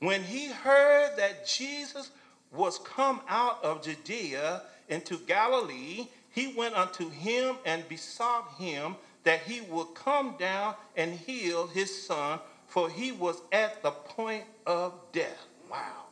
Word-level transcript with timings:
When 0.00 0.22
he 0.22 0.48
heard 0.50 1.16
that 1.16 1.46
Jesus 1.46 2.10
was 2.52 2.78
come 2.78 3.20
out 3.28 3.62
of 3.62 3.82
Judea 3.82 4.62
into 4.88 5.18
Galilee, 5.18 6.08
he 6.30 6.54
went 6.54 6.74
unto 6.74 7.08
him 7.08 7.56
and 7.64 7.88
besought 7.88 8.54
him 8.58 8.96
that 9.24 9.40
he 9.40 9.60
would 9.60 9.94
come 9.94 10.36
down 10.38 10.74
and 10.96 11.12
heal 11.12 11.66
his 11.66 12.06
son, 12.06 12.40
for 12.66 12.88
he 12.88 13.12
was 13.12 13.42
at 13.52 13.82
the 13.82 13.90
point 13.90 14.44
of 14.66 14.94
death. 15.12 15.46
Wow. 15.70 16.06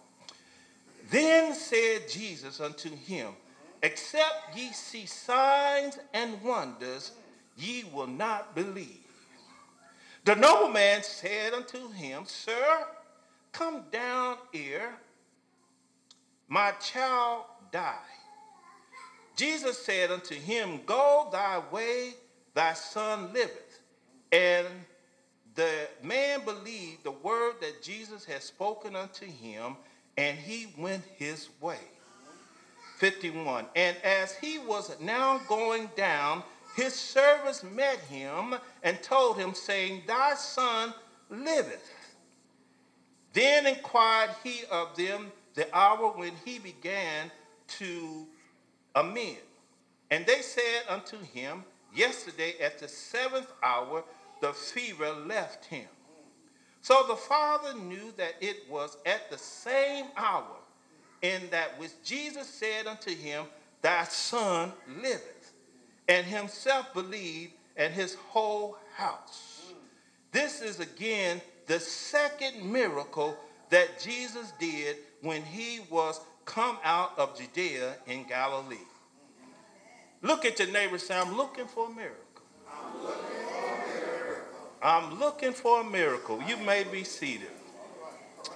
Then 1.11 1.55
said 1.55 2.09
Jesus 2.09 2.61
unto 2.61 2.95
him, 2.95 3.29
Except 3.83 4.57
ye 4.57 4.73
see 4.73 5.07
signs 5.07 5.99
and 6.13 6.43
wonders, 6.43 7.13
ye 7.57 7.85
will 7.93 8.07
not 8.09 8.55
believe. 8.55 8.99
The 10.25 10.35
nobleman 10.35 11.03
said 11.03 11.55
unto 11.55 11.91
him, 11.93 12.25
Sir, 12.27 12.87
come 13.59 13.83
down 13.91 14.37
here. 14.53 14.95
My 16.47 16.71
child 16.73 17.43
died. 17.73 17.97
Jesus 19.37 19.79
said 19.79 20.11
unto 20.11 20.35
him, 20.35 20.81
Go 20.87 21.29
thy 21.33 21.61
way, 21.73 22.15
thy 22.55 22.73
son 22.75 23.33
liveth. 23.33 23.81
And 24.33 24.67
the 25.55 25.89
man 26.03 26.45
believed 26.45 27.03
the 27.05 27.11
word 27.11 27.55
that 27.61 27.83
Jesus 27.83 28.25
had 28.25 28.43
spoken 28.43 28.95
unto 28.95 29.27
him, 29.27 29.77
and 30.17 30.39
he 30.39 30.69
went 30.79 31.03
his 31.17 31.49
way. 31.61 31.81
51. 32.99 33.67
And 33.77 33.97
as 34.05 34.35
he 34.37 34.59
was 34.59 34.99
now 35.01 35.41
going 35.49 35.91
down, 35.97 36.43
his 36.77 36.95
servants 36.95 37.65
met 37.65 37.99
him 38.01 38.55
and 38.83 39.03
told 39.03 39.37
him, 39.37 39.55
saying, 39.55 40.03
Thy 40.07 40.35
son 40.35 40.95
liveth. 41.29 41.93
Then 43.39 43.67
inquired 43.67 44.31
he 44.43 44.63
of 44.69 44.97
them 44.97 45.31
the 45.55 45.73
hour 45.73 46.11
when 46.17 46.33
he 46.45 46.59
began 46.59 47.31
to 47.79 48.27
amend. 48.97 49.37
And 50.11 50.27
they 50.27 50.41
said 50.41 50.83
unto 50.89 51.17
him, 51.21 51.63
Yesterday 51.95 52.55
at 52.61 52.81
the 52.81 52.89
seventh 52.89 53.53
hour 53.63 54.03
the 54.41 54.53
fever 54.53 55.13
left 55.13 55.67
him. 55.67 55.87
So 56.83 57.05
the 57.07 57.15
father 57.15 57.75
knew 57.75 58.13
that 58.17 58.35
it 58.41 58.69
was 58.69 58.97
at 59.07 59.31
the 59.31 59.39
same 59.39 60.07
hour 60.17 60.57
in 61.23 61.43
that 61.53 61.79
which 61.79 61.93
Jesus 62.03 62.49
said 62.49 62.89
unto 62.89 63.15
him, 63.15 63.45
Thy 63.83 64.03
son 64.03 64.73
liveth, 65.01 65.53
and 66.09 66.27
himself 66.27 66.93
believed, 66.93 67.53
and 67.77 67.95
his 67.95 68.17
whole 68.17 68.79
house. 68.97 69.75
This 70.33 70.61
is 70.61 70.81
again 70.81 71.41
the 71.69 71.79
second 71.79 72.73
miracle 72.73 73.37
that 73.71 74.01
Jesus 74.01 74.53
did 74.59 74.97
when 75.23 75.43
he 75.43 75.81
was 75.91 76.21
come 76.45 76.79
out 76.83 77.13
of 77.19 77.39
Judea 77.39 77.97
in 78.07 78.25
Galilee. 78.25 78.77
Look 80.23 80.45
at 80.45 80.59
your 80.59 80.69
neighbor 80.69 80.99
say, 80.99 81.17
I'm 81.17 81.37
looking 81.37 81.67
for 81.67 81.87
a 81.87 81.95
miracle. 81.95 82.43
I'm 82.73 83.05
looking 83.05 83.13
for 83.53 83.75
a 83.75 83.85
miracle. 83.87 84.45
I'm 84.83 85.19
looking 85.21 85.53
for 85.53 85.81
a 85.83 85.85
miracle. 85.85 86.43
You 86.49 86.57
may 86.57 86.85
be 86.85 87.05
seated. 87.05 87.51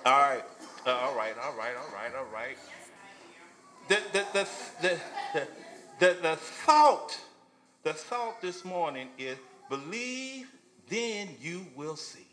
All 0.05 0.19
right. 0.19 0.45
Uh, 0.85 0.91
all 0.91 1.15
right, 1.15 1.35
all 1.41 1.55
right, 1.57 1.75
all 1.77 1.95
right, 1.95 2.13
all 2.17 2.27
right. 2.33 2.57
The, 3.89 4.01
the, 4.13 4.27
the, 4.33 4.49
the, 4.81 5.01
the, 5.35 5.49
the, 6.01 6.17
the 6.23 6.37
thought, 6.37 7.21
the 7.85 7.93
thought 7.93 8.41
this 8.41 8.65
morning 8.65 9.09
is 9.19 9.37
believe, 9.69 10.49
then 10.89 11.29
you 11.41 11.67
will 11.77 11.97
see. 11.97 12.27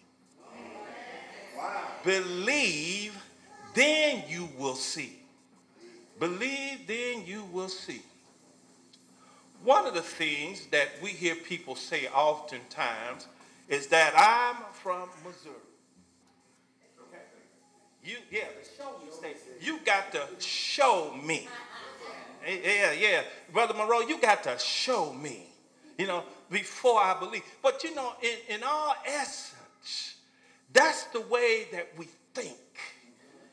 Believe, 2.04 3.16
then 3.74 4.24
you 4.28 4.50
will 4.58 4.76
see. 4.76 5.20
Believe, 6.20 6.88
then 6.88 7.26
you 7.26 7.44
will 7.52 7.70
see. 7.70 8.02
One 9.64 9.86
of 9.86 9.94
the 9.94 10.02
things 10.02 10.68
that 10.68 10.90
we 11.02 11.10
hear 11.10 11.36
people 11.36 11.76
say 11.76 12.08
oftentimes 12.08 13.28
is 13.68 13.88
that 13.88 14.14
I'm 14.16 14.64
from 14.74 15.10
Missouri. 15.24 15.56
You, 18.04 18.16
yeah, 18.32 18.46
You 19.62 19.80
got 19.86 20.12
to 20.14 20.22
show 20.40 21.14
me. 21.24 21.48
Yeah, 22.48 22.94
yeah. 22.94 23.22
Brother 23.52 23.74
Monroe, 23.74 24.00
you 24.00 24.20
got 24.20 24.44
to 24.44 24.58
show 24.58 25.14
me, 25.14 25.48
you 25.98 26.08
know, 26.08 26.24
before 26.50 27.02
I 27.02 27.20
believe. 27.20 27.44
But, 27.62 27.84
you 27.84 27.94
know, 27.94 28.14
in, 28.22 28.56
in 28.56 28.64
all 28.64 28.96
essence, 29.06 30.16
that's 30.74 31.06
the 31.06 31.22
way 31.22 31.68
that 31.72 31.90
we 31.98 32.08
think. 32.34 32.58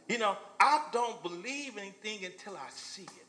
You 0.08 0.18
know, 0.18 0.36
I 0.60 0.82
don't 0.92 1.20
believe 1.22 1.76
anything 1.78 2.24
until 2.24 2.56
I 2.56 2.68
see 2.70 3.02
it. 3.02 3.26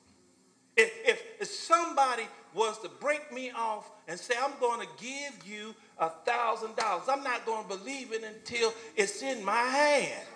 If, 0.77 0.91
if, 1.05 1.23
if 1.41 1.47
somebody 1.47 2.23
was 2.53 2.79
to 2.79 2.89
break 2.89 3.33
me 3.33 3.51
off 3.51 3.89
and 4.07 4.19
say, 4.19 4.35
I'm 4.39 4.51
going 4.59 4.81
to 4.81 4.87
give 5.03 5.47
you 5.47 5.73
a 5.97 6.09
thousand 6.09 6.75
dollars, 6.75 7.05
I'm 7.09 7.23
not 7.23 7.45
going 7.47 7.63
to 7.67 7.77
believe 7.77 8.13
it 8.13 8.23
until 8.23 8.71
it's 8.95 9.23
in 9.23 9.43
my 9.43 9.53
hand. 9.53 10.27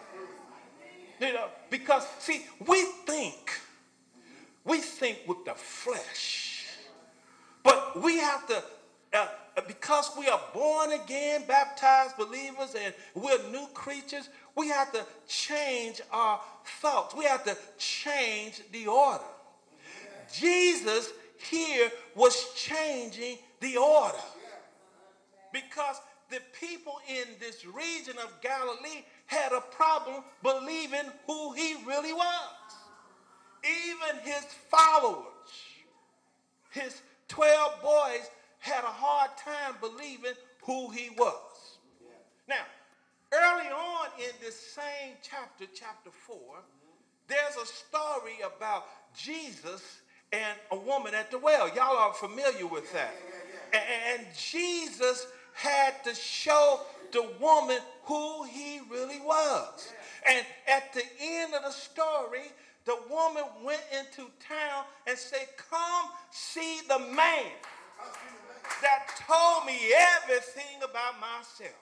You 1.19 1.33
know, 1.33 1.49
because 1.69 2.07
see, 2.17 2.47
we 2.67 2.83
think, 3.05 3.51
we 4.65 4.79
think 4.79 5.19
with 5.27 5.45
the 5.45 5.53
flesh, 5.53 6.65
but 7.61 8.01
we 8.01 8.17
have 8.17 8.47
to, 8.47 8.63
uh, 9.13 9.27
because 9.67 10.11
we 10.17 10.27
are 10.27 10.41
born 10.53 10.91
again, 10.93 11.43
baptized 11.47 12.17
believers, 12.17 12.75
and 12.81 12.93
we're 13.15 13.41
new 13.51 13.67
creatures, 13.73 14.29
we 14.55 14.69
have 14.69 14.91
to 14.93 15.05
change 15.27 16.01
our 16.11 16.39
thoughts. 16.81 17.15
We 17.15 17.25
have 17.25 17.43
to 17.45 17.57
change 17.77 18.61
the 18.71 18.87
order. 18.87 19.23
Jesus 20.33 21.11
here 21.49 21.91
was 22.15 22.53
changing 22.55 23.37
the 23.59 23.77
order 23.77 24.17
because 25.51 25.97
the 26.29 26.39
people 26.59 26.99
in 27.09 27.25
this 27.39 27.65
region 27.65 28.15
of 28.23 28.31
Galilee 28.41 29.03
had 29.25 29.51
a 29.51 29.61
problem 29.61 30.23
believing 30.41 31.11
who 31.27 31.51
he 31.53 31.75
really 31.85 32.13
was. 32.13 32.47
Even 33.63 34.23
his 34.23 34.45
followers, 34.69 35.25
his 36.71 37.01
12 37.27 37.81
boys, 37.81 38.29
had 38.61 38.83
a 38.83 38.87
hard 38.87 39.31
time 39.37 39.75
believing 39.81 40.33
who 40.63 40.89
he 40.91 41.09
was. 41.17 41.77
Now, 42.47 42.63
early 43.33 43.67
on 43.67 44.07
in 44.19 44.31
this 44.39 44.57
same 44.57 45.13
chapter, 45.23 45.65
chapter 45.73 46.11
4, 46.11 46.37
there's 47.27 47.55
a 47.61 47.65
story 47.65 48.37
about 48.45 48.85
Jesus 49.17 50.01
and 50.31 50.57
a 50.71 50.77
woman 50.77 51.15
at 51.15 51.31
the 51.31 51.39
well. 51.39 51.67
Y'all 51.75 51.97
are 51.97 52.13
familiar 52.13 52.67
with 52.67 52.91
that. 52.93 53.15
And 53.73 54.27
Jesus 54.37 55.25
had 55.53 56.03
to 56.03 56.13
show 56.13 56.81
the 57.11 57.27
woman 57.39 57.79
who 58.03 58.43
he 58.43 58.79
really 58.91 59.19
was. 59.19 59.91
And 60.29 60.45
at 60.67 60.93
the 60.93 61.03
end 61.19 61.53
of 61.55 61.63
the 61.63 61.71
story, 61.71 62.51
the 62.85 62.97
woman 63.09 63.43
went 63.63 63.81
into 63.97 64.29
town 64.47 64.85
and 65.07 65.17
said, 65.17 65.47
Come 65.69 66.11
see 66.29 66.81
the 66.87 66.99
man 66.99 67.51
that 68.81 69.07
told 69.27 69.65
me 69.65 69.77
everything 70.23 70.77
about 70.83 71.19
myself. 71.19 71.75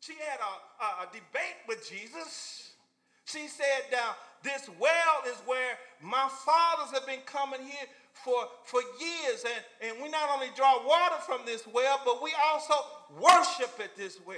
She 0.00 0.14
had 0.14 0.38
a, 0.38 0.84
a, 0.84 0.88
a 1.04 1.06
debate 1.12 1.66
with 1.66 1.88
Jesus. 1.88 2.70
She 3.24 3.48
said, 3.48 3.90
Now, 3.90 4.14
this 4.42 4.70
well 4.78 5.22
is 5.26 5.36
where 5.46 5.76
my 6.00 6.28
fathers 6.44 6.94
have 6.94 7.06
been 7.06 7.24
coming 7.26 7.60
here 7.60 7.86
for, 8.12 8.46
for 8.64 8.80
years. 9.00 9.44
And, 9.44 9.90
and 9.90 10.02
we 10.02 10.08
not 10.08 10.30
only 10.30 10.48
draw 10.56 10.86
water 10.86 11.16
from 11.26 11.40
this 11.44 11.66
well, 11.66 12.00
but 12.04 12.22
we 12.22 12.32
also 12.44 12.74
worship 13.20 13.78
at 13.82 13.96
this 13.96 14.18
well. 14.24 14.36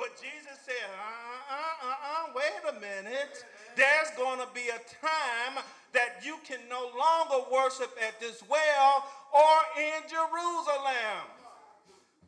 But 0.00 0.16
Jesus 0.16 0.56
said, 0.64 0.88
uh 0.96 1.52
uh 1.52 1.84
uh 1.84 1.92
uh, 1.92 2.32
wait 2.32 2.64
a 2.72 2.80
minute. 2.80 3.44
There's 3.76 4.08
going 4.16 4.40
to 4.40 4.48
be 4.54 4.72
a 4.72 4.80
time 4.96 5.62
that 5.92 6.24
you 6.24 6.36
can 6.42 6.60
no 6.70 6.88
longer 6.96 7.44
worship 7.52 7.92
at 8.08 8.18
this 8.18 8.42
well 8.48 9.04
or 9.28 9.56
in 9.76 10.00
Jerusalem. 10.08 11.28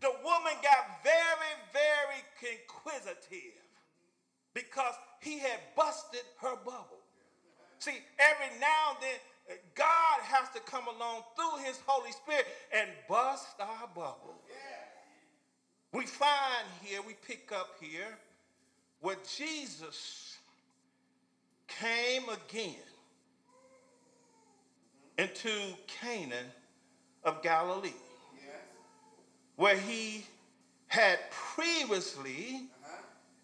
The 0.02 0.12
woman 0.22 0.52
got 0.61 1.00
very, 1.02 1.52
very 1.72 2.20
inquisitive 2.44 3.56
because 4.52 4.94
he 5.20 5.38
had 5.38 5.58
busted 5.74 6.28
her 6.42 6.56
bubble. 6.56 7.00
See, 7.78 8.04
every 8.20 8.61
now 8.61 8.92
and 8.92 8.98
then, 9.00 9.58
God 9.74 10.20
has 10.22 10.48
to 10.54 10.61
come 10.61 10.85
along 10.88 11.22
through 11.37 11.64
his 11.64 11.80
Holy 11.87 12.12
Spirit 12.12 12.46
and 12.72 12.90
bust 13.08 13.56
our 13.61 13.88
bubble. 13.94 14.41
We 15.92 16.07
find 16.07 16.66
here, 16.83 17.00
we 17.07 17.14
pick 17.26 17.52
up 17.52 17.76
here, 17.81 18.16
where 19.00 19.16
Jesus 19.37 20.38
came 21.68 22.22
again 22.28 22.76
into 25.18 25.50
Canaan 25.87 26.46
of 27.24 27.42
Galilee, 27.42 27.92
Yes. 28.35 28.55
where 29.57 29.76
he 29.76 30.26
had 30.88 31.18
previously 31.31 32.68
Uh-huh. 32.85 32.96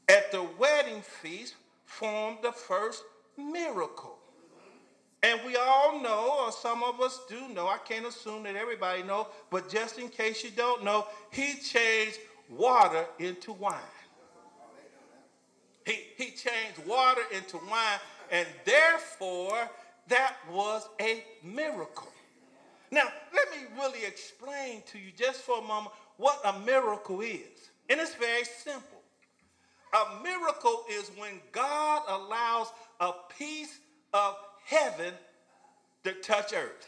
at 0.08 0.32
the 0.32 0.42
wedding 0.42 1.02
feast 1.02 1.54
formed 1.84 2.42
the 2.42 2.52
first 2.52 3.02
miracle. 3.36 4.18
And 5.22 5.42
we 5.44 5.56
all 5.56 5.98
know, 5.98 6.44
or 6.46 6.52
some 6.52 6.84
of 6.84 7.00
us 7.00 7.18
do 7.28 7.48
know, 7.48 7.66
I 7.66 7.78
can't 7.78 8.06
assume 8.06 8.44
that 8.44 8.54
everybody 8.54 9.02
know, 9.02 9.28
but 9.50 9.68
just 9.68 9.98
in 9.98 10.08
case 10.08 10.44
you 10.44 10.50
don't 10.50 10.84
know, 10.84 11.08
he 11.32 11.56
changed 11.56 12.20
water 12.48 13.06
into 13.18 13.52
wine. 13.52 13.74
He, 15.86 15.98
he 16.16 16.24
changed 16.30 16.86
water 16.86 17.22
into 17.32 17.56
wine, 17.70 17.98
and 18.30 18.46
therefore 18.64 19.70
that 20.08 20.34
was 20.50 20.88
a 21.00 21.24
miracle. 21.42 22.12
Now, 22.90 23.08
let 23.34 23.50
me 23.50 23.66
really 23.80 24.04
explain 24.06 24.82
to 24.92 24.98
you 24.98 25.12
just 25.16 25.40
for 25.42 25.58
a 25.58 25.62
moment 25.62 25.92
what 26.16 26.40
a 26.44 26.58
miracle 26.60 27.20
is. 27.20 27.70
And 27.90 28.00
it's 28.00 28.14
very 28.14 28.44
simple. 28.44 29.00
A 29.94 30.22
miracle 30.22 30.84
is 30.90 31.10
when 31.16 31.40
God 31.52 32.02
allows 32.08 32.68
a 33.00 33.12
piece 33.38 33.78
of 34.12 34.36
heaven 34.64 35.14
to 36.04 36.12
touch 36.14 36.52
earth. 36.52 36.86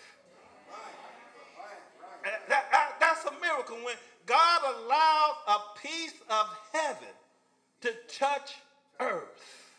That- 2.22 2.70
that- 2.70 2.96
that's 3.00 3.24
a 3.24 3.32
miracle 3.40 3.76
when 3.78 3.96
God 4.30 4.62
allows 4.62 5.36
a 5.48 5.58
piece 5.82 6.14
of 6.30 6.46
heaven 6.72 7.08
to 7.80 7.92
touch 8.16 8.58
earth. 9.00 9.72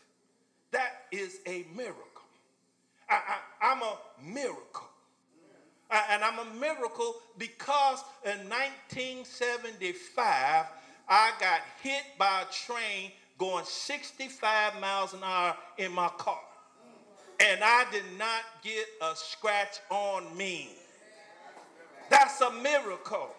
That 0.72 1.04
is 1.10 1.38
a 1.46 1.64
miracle. 1.74 2.04
I, 3.08 3.38
am 3.62 3.80
a 3.80 3.96
miracle. 4.22 4.90
I- 5.90 6.04
and 6.10 6.22
I'm 6.22 6.38
a 6.38 6.44
miracle 6.60 7.14
because 7.38 8.04
in 8.26 8.46
1975, 8.50 10.66
I 11.08 11.32
got 11.40 11.62
hit 11.82 12.02
by 12.18 12.42
a 12.42 12.52
train 12.52 13.12
going 13.38 13.64
65 13.64 14.78
miles 14.82 15.14
an 15.14 15.24
hour 15.24 15.56
in 15.78 15.92
my 15.92 16.10
car. 16.18 16.42
And 17.40 17.64
I 17.64 17.86
did 17.90 18.04
not 18.18 18.42
get 18.62 18.84
a 19.00 19.16
scratch 19.16 19.78
on 19.88 20.36
me. 20.36 20.72
That's 22.10 22.38
a 22.42 22.50
miracle. 22.52 23.34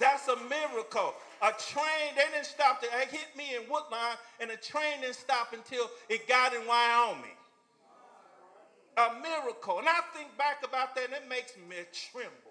That's 0.00 0.26
a 0.28 0.36
miracle. 0.48 1.14
A 1.42 1.52
train, 1.52 2.16
they 2.16 2.24
didn't 2.32 2.46
stop. 2.46 2.82
It 2.82 2.90
hit 3.08 3.36
me 3.36 3.54
in 3.54 3.62
Woodlawn, 3.70 4.16
and 4.40 4.50
the 4.50 4.56
train 4.56 5.02
didn't 5.02 5.14
stop 5.14 5.52
until 5.52 5.90
it 6.08 6.26
got 6.26 6.54
in 6.54 6.66
Wyoming. 6.66 7.36
A 8.96 9.20
miracle. 9.22 9.78
And 9.78 9.88
I 9.88 10.00
think 10.16 10.36
back 10.36 10.64
about 10.64 10.94
that, 10.96 11.04
and 11.04 11.12
it 11.12 11.28
makes 11.28 11.52
me 11.68 11.76
tremble. 11.92 12.50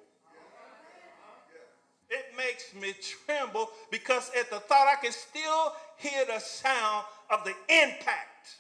It 2.10 2.26
makes 2.38 2.74
me 2.74 2.94
tremble 3.26 3.70
because 3.92 4.32
at 4.38 4.50
the 4.50 4.60
thought 4.60 4.88
I 4.88 4.96
can 5.02 5.12
still 5.12 5.74
hear 5.98 6.26
the 6.26 6.40
sound 6.40 7.06
of 7.30 7.44
the 7.44 7.54
impact 7.70 8.58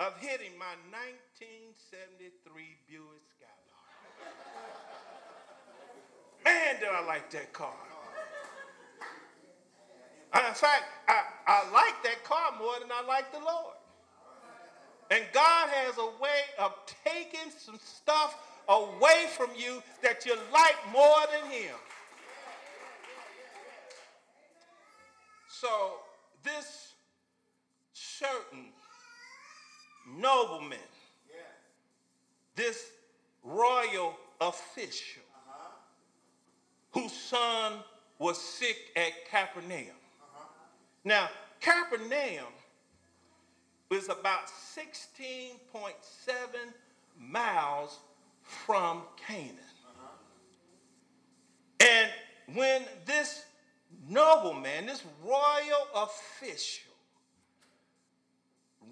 of 0.00 0.16
hitting 0.18 0.58
my 0.58 0.74
1973 0.90 2.76
Buick 2.88 3.03
Man, 6.44 6.76
did 6.80 6.88
I 6.88 7.04
like 7.06 7.30
that 7.30 7.52
car. 7.52 7.72
In 10.34 10.54
fact, 10.54 10.84
I, 11.08 11.22
I 11.46 11.70
like 11.70 12.02
that 12.02 12.24
car 12.24 12.58
more 12.58 12.74
than 12.80 12.88
I 12.92 13.06
like 13.06 13.32
the 13.32 13.38
Lord. 13.38 13.76
And 15.10 15.24
God 15.32 15.68
has 15.68 15.96
a 15.98 16.22
way 16.22 16.40
of 16.58 16.74
taking 17.04 17.52
some 17.56 17.78
stuff 17.82 18.36
away 18.68 19.26
from 19.30 19.50
you 19.56 19.82
that 20.02 20.26
you 20.26 20.34
like 20.52 20.76
more 20.92 21.14
than 21.32 21.50
Him. 21.50 21.74
So, 25.48 25.68
this 26.42 26.94
certain 27.92 28.66
nobleman, 30.18 30.78
this 32.56 32.90
royal 33.42 34.16
official, 34.40 35.22
whose 36.94 37.12
son 37.12 37.74
was 38.18 38.40
sick 38.40 38.76
at 38.96 39.28
Capernaum. 39.30 39.96
Now, 41.04 41.28
Capernaum 41.60 42.52
is 43.90 44.08
about 44.08 44.46
16.7 44.46 45.56
miles 47.18 47.98
from 48.42 49.02
Canaan. 49.26 49.58
And 51.80 52.10
when 52.54 52.82
this 53.04 53.44
nobleman, 54.08 54.86
this 54.86 55.02
royal 55.24 55.88
official, 55.94 56.92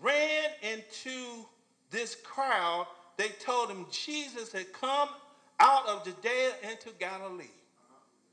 ran 0.00 0.50
into 0.62 1.46
this 1.90 2.16
crowd, 2.16 2.86
they 3.16 3.28
told 3.28 3.70
him 3.70 3.86
Jesus 3.90 4.52
had 4.52 4.72
come 4.72 5.08
out 5.60 5.86
of 5.86 6.04
Judea 6.04 6.54
into 6.70 6.90
Galilee. 6.98 7.44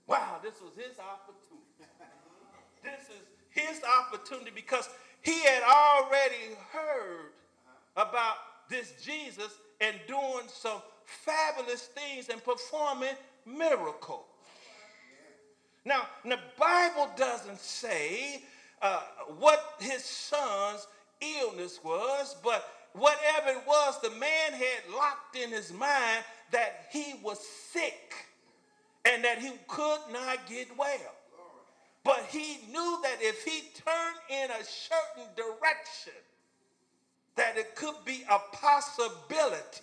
Wow, 0.09 0.39
this 0.41 0.55
was 0.59 0.73
his 0.75 0.97
opportunity. 0.99 1.65
This 2.83 3.09
is 3.09 3.23
his 3.49 3.81
opportunity 3.83 4.51
because 4.55 4.89
he 5.21 5.43
had 5.43 5.63
already 5.63 6.55
heard 6.71 7.31
about 7.97 8.35
this 8.69 8.93
Jesus 9.03 9.57
and 9.81 9.97
doing 10.07 10.47
some 10.47 10.81
fabulous 11.03 11.87
things 11.87 12.29
and 12.29 12.41
performing 12.43 13.15
miracles. 13.45 14.23
Now, 15.83 16.03
the 16.23 16.39
Bible 16.57 17.09
doesn't 17.17 17.59
say 17.59 18.43
uh, 18.81 19.01
what 19.39 19.75
his 19.81 20.03
son's 20.05 20.87
illness 21.19 21.79
was, 21.83 22.37
but 22.41 22.65
whatever 22.93 23.49
it 23.49 23.67
was, 23.67 23.99
the 24.01 24.11
man 24.11 24.53
had 24.53 24.93
locked 24.95 25.35
in 25.35 25.49
his 25.49 25.73
mind 25.73 26.23
that 26.51 26.87
he 26.93 27.15
was 27.21 27.39
sick 27.39 28.28
and 29.09 29.23
that 29.23 29.39
he 29.39 29.51
could 29.67 29.99
not 30.11 30.47
get 30.47 30.67
well. 30.77 31.15
But 32.03 32.25
he 32.29 32.59
knew 32.71 32.99
that 33.03 33.17
if 33.19 33.43
he 33.43 33.63
turned 33.73 34.19
in 34.29 34.51
a 34.51 34.63
certain 34.63 35.29
direction, 35.35 36.13
that 37.35 37.57
it 37.57 37.75
could 37.75 37.95
be 38.05 38.23
a 38.29 38.39
possibility 38.55 39.81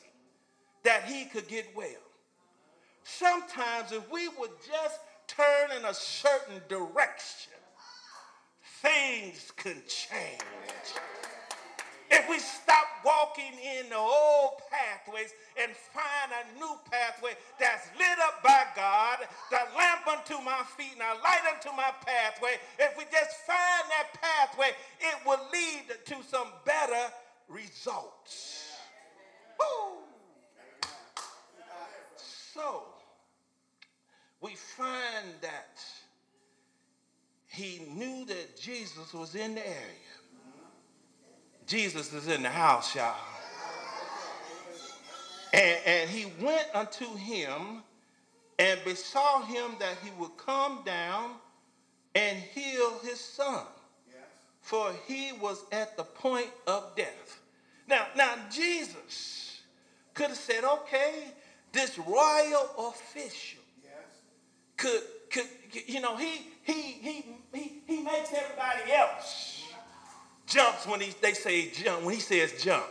that 0.83 1.05
he 1.05 1.25
could 1.25 1.49
get 1.49 1.67
well. 1.77 1.89
Sometimes 3.03 3.93
if 3.93 4.11
we 4.11 4.29
would 4.29 4.51
just 4.67 5.01
turn 5.27 5.77
in 5.77 5.85
a 5.85 5.95
certain 5.95 6.61
direction, 6.69 7.53
things 8.83 9.53
can 9.57 9.81
change. 9.87 10.43
If 12.11 12.29
we 12.29 12.39
stop 12.39 12.87
walking 13.05 13.53
in 13.59 13.89
the 13.89 13.97
old 13.97 14.61
pathways 14.71 15.33
and 15.61 15.73
find 15.77 16.33
a 16.33 16.59
new 16.59 16.75
pathway 16.91 17.33
that's 17.59 17.89
God, 18.77 19.19
the 19.51 19.59
lamp 19.77 20.07
unto 20.07 20.45
my 20.45 20.63
feet 20.77 20.93
and 20.93 21.01
a 21.01 21.21
light 21.23 21.41
unto 21.53 21.75
my 21.77 21.91
pathway, 22.05 22.59
if 22.79 22.97
we 22.99 23.05
just 23.05 23.37
find 23.47 23.85
that 23.89 24.21
pathway, 24.21 24.69
it 25.01 25.17
will 25.27 25.41
lead 25.53 25.97
to 26.05 26.17
some 26.29 26.49
better 26.65 27.13
results. 27.49 28.77
Woo! 29.59 29.97
So, 32.55 32.85
we 34.41 34.55
find 34.55 35.27
that 35.41 35.83
he 37.47 37.81
knew 37.95 38.27
that 38.27 38.61
Jesus 38.61 39.15
was 39.15 39.35
in 39.35 39.55
the 39.55 39.67
area. 39.67 39.83
Jesus 41.67 42.13
is 42.13 42.29
in 42.29 42.43
the 42.43 42.51
house, 42.51 42.95
y'all. 42.95 43.17
And, 45.53 45.79
and 45.87 46.11
he 46.11 46.33
went 46.41 46.69
unto 46.75 47.15
him 47.17 47.83
and 48.59 48.81
besought 48.85 49.47
him 49.47 49.73
that 49.79 49.97
he 50.03 50.11
would 50.19 50.37
come 50.37 50.81
down 50.85 51.33
and 52.15 52.39
heal 52.39 52.99
his 53.03 53.21
son, 53.21 53.65
for 54.61 54.93
he 55.07 55.33
was 55.41 55.65
at 55.73 55.97
the 55.97 56.05
point 56.05 56.51
of 56.67 56.97
death. 56.97 57.41
Now, 57.89 58.07
now 58.17 58.35
Jesus 58.51 59.61
could 60.15 60.29
have 60.29 60.37
said, 60.37 60.65
okay, 60.65 61.25
this 61.73 61.99
royal 61.99 62.71
official 62.79 63.61
could, 64.77 65.03
could 65.31 65.47
you 65.87 66.01
know, 66.01 66.17
he, 66.17 66.47
he, 66.63 66.73
he, 66.73 67.25
he, 67.53 67.83
he 67.87 68.03
makes 68.03 68.33
everybody 68.33 68.93
else 68.93 69.65
jumps 70.47 70.87
when 70.87 71.01
he, 71.01 71.13
they 71.21 71.33
say 71.33 71.71
jump, 71.71 72.05
when 72.05 72.15
he 72.15 72.21
says 72.21 72.63
jump. 72.63 72.85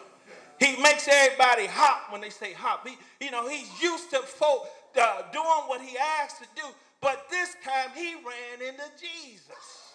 He 0.60 0.82
makes 0.82 1.08
everybody 1.08 1.68
hop 1.68 2.12
when 2.12 2.22
they 2.22 2.30
say 2.30 2.54
hop. 2.54 2.88
He, 2.88 2.96
you 3.26 3.32
know, 3.32 3.48
he's 3.48 3.70
used 3.82 4.10
to 4.12 4.20
folk 4.20 4.68
uh, 4.98 5.24
doing 5.32 5.68
what 5.68 5.82
he 5.82 5.98
asked 6.22 6.40
to 6.40 6.48
do, 6.56 6.68
but 7.02 7.26
this 7.30 7.56
time 7.64 7.92
he 7.96 8.16
ran 8.16 8.68
into 8.68 8.86
Jesus. 9.00 9.94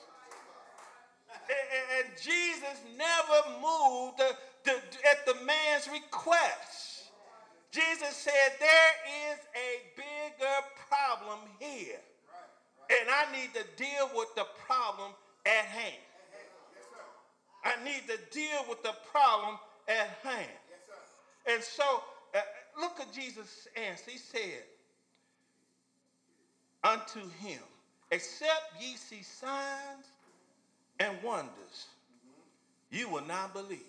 And, 1.49 2.07
and 2.07 2.17
Jesus 2.21 2.81
never 2.97 3.61
moved 3.61 4.21
at 4.21 5.27
the 5.27 5.35
man's 5.45 5.89
request. 5.93 7.11
Jesus 7.73 8.15
said, 8.17 8.53
There 8.59 8.93
is 9.33 9.39
a 9.55 9.71
bigger 9.97 10.59
problem 10.89 11.39
here. 11.59 12.01
And 12.91 13.09
I 13.09 13.31
need 13.33 13.55
to 13.55 13.65
deal 13.77 14.11
with 14.17 14.35
the 14.35 14.47
problem 14.67 15.13
at 15.47 15.65
hand. 15.67 16.03
I 17.65 17.75
need 17.85 18.03
to 18.09 18.19
deal 18.37 18.65
with 18.69 18.83
the 18.83 18.95
problem 19.13 19.59
at 19.89 20.09
hand. 20.25 20.51
And 21.47 21.63
so, 21.63 22.03
uh, 22.35 22.41
look 22.81 22.99
at 23.01 23.13
Jesus' 23.13 23.69
answer. 23.77 24.11
He 24.11 24.19
said, 24.19 24.65
Unto 26.83 27.21
him, 27.41 27.61
except 28.11 28.73
ye 28.81 28.97
see 28.97 29.23
signs 29.23 30.07
and 30.99 31.17
wonders, 31.23 31.87
you 32.91 33.09
will 33.09 33.25
not 33.27 33.53
believe. 33.53 33.81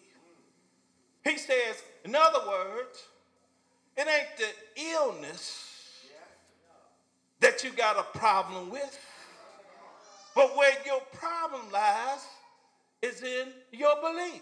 He 1.23 1.37
says, 1.37 1.81
in 2.03 2.15
other 2.15 2.47
words, 2.47 3.05
it 3.95 4.07
ain't 4.07 4.37
the 4.37 4.81
illness 4.93 6.07
that 7.39 7.63
you 7.63 7.71
got 7.71 7.97
a 7.97 8.17
problem 8.17 8.69
with, 8.69 8.99
but 10.35 10.55
where 10.55 10.73
your 10.85 11.01
problem 11.13 11.61
lies 11.71 12.25
is 13.01 13.21
in 13.23 13.49
your 13.71 13.95
belief. 14.01 14.41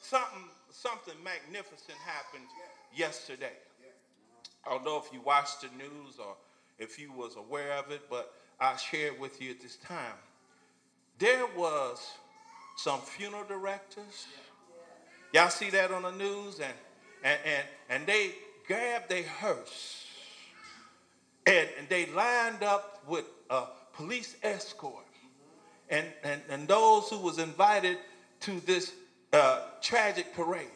Something, 0.00 0.48
something 0.70 1.14
magnificent 1.22 1.98
happened 2.04 2.46
yesterday. 2.94 3.52
I 4.66 4.70
don't 4.70 4.84
know 4.84 5.02
if 5.04 5.12
you 5.12 5.20
watched 5.20 5.62
the 5.62 5.68
news 5.76 6.18
or 6.18 6.36
if 6.78 6.98
you 6.98 7.12
was 7.12 7.36
aware 7.36 7.72
of 7.74 7.90
it, 7.90 8.02
but 8.08 8.34
I'll 8.60 8.76
share 8.76 9.08
it 9.08 9.20
with 9.20 9.40
you 9.40 9.50
at 9.50 9.60
this 9.60 9.76
time. 9.76 10.14
There 11.18 11.46
was 11.56 12.12
some 12.76 13.00
funeral 13.00 13.44
directors. 13.44 14.26
Y'all 15.32 15.50
see 15.50 15.70
that 15.70 15.90
on 15.90 16.02
the 16.02 16.12
news? 16.12 16.60
And, 16.60 16.74
and, 17.24 17.38
and, 17.44 17.66
and 17.88 18.06
they 18.06 18.32
grabbed 18.66 19.08
their 19.08 19.24
hearse 19.24 20.06
and, 21.46 21.68
and 21.78 21.88
they 21.88 22.06
lined 22.06 22.62
up 22.62 23.02
with 23.06 23.24
a 23.50 23.64
police 23.92 24.36
escort. 24.42 25.04
And, 25.90 26.06
and, 26.24 26.40
and 26.48 26.68
those 26.68 27.08
who 27.08 27.18
was 27.18 27.38
invited 27.38 27.98
to 28.40 28.60
this 28.60 28.92
uh, 29.32 29.62
tragic 29.80 30.34
parade. 30.34 30.66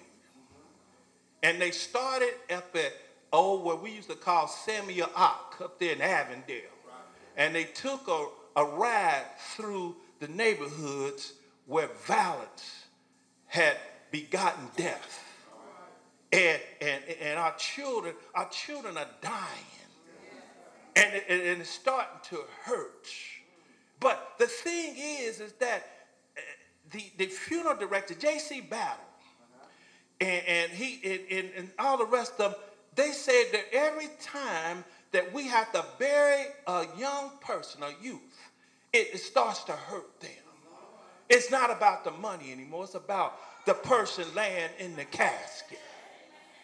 And 1.43 1.61
they 1.61 1.71
started 1.71 2.35
up 2.51 2.75
at, 2.75 2.93
oh, 3.37 3.61
what 3.61 3.83
we 3.83 3.91
used 3.91 4.09
to 4.09 4.17
call 4.17 4.49
Samuel 4.49 5.11
Ock, 5.15 5.59
up 5.63 5.79
there 5.79 5.93
in 5.93 6.01
Avondale. 6.01 6.63
And 7.37 7.55
they 7.55 7.65
took 7.65 8.09
a, 8.09 8.29
a 8.57 8.65
ride 8.65 9.27
through 9.55 9.97
the 10.21 10.29
neighborhoods 10.29 11.35
where 11.67 11.89
violence 12.07 12.87
had 13.47 13.77
begotten 14.11 14.69
death. 14.77 15.23
And, 16.33 16.61
and, 16.81 17.03
and 17.21 17.39
our 17.39 17.55
children, 17.57 18.15
our 18.35 18.49
children 18.49 18.97
are 18.97 19.09
dying. 19.21 19.43
And, 20.97 21.15
it, 21.15 21.25
and 21.29 21.61
it's 21.61 21.69
starting 21.69 22.19
to 22.31 22.39
hurt. 22.65 23.07
But 24.01 24.33
the 24.39 24.47
thing 24.47 24.95
is, 24.97 25.41
is 25.41 25.53
that 25.61 25.87
uh, 26.37 26.41
the, 26.91 27.05
the 27.19 27.27
funeral 27.27 27.77
director, 27.77 28.15
J.C. 28.15 28.63
Battle, 28.63 29.05
and, 30.21 30.43
and 30.47 30.73
he 30.73 31.01
and, 31.31 31.51
and 31.57 31.71
all 31.79 31.99
the 31.99 32.07
rest 32.07 32.33
of 32.41 32.53
them, 32.53 32.61
they 32.97 33.13
said 33.13 33.45
that 33.53 33.65
every 33.73 34.09
time 34.21 34.85
that 35.13 35.33
we 35.33 35.47
have 35.47 35.71
to 35.73 35.85
bury 35.99 36.47
a 36.67 36.87
young 36.99 37.31
person, 37.41 37.83
a 37.83 38.05
youth, 38.05 38.21
it, 38.93 39.09
it 39.15 39.19
starts 39.19 39.65
to 39.65 39.73
hurt 39.73 40.21
them. 40.21 40.31
It's 41.29 41.51
not 41.51 41.71
about 41.71 42.05
the 42.05 42.11
money 42.13 42.53
anymore. 42.53 42.85
It's 42.85 42.95
about 42.95 43.39
the 43.67 43.75
person 43.75 44.25
laying 44.35 44.71
in 44.79 44.97
the 44.97 45.05
casket. 45.05 45.81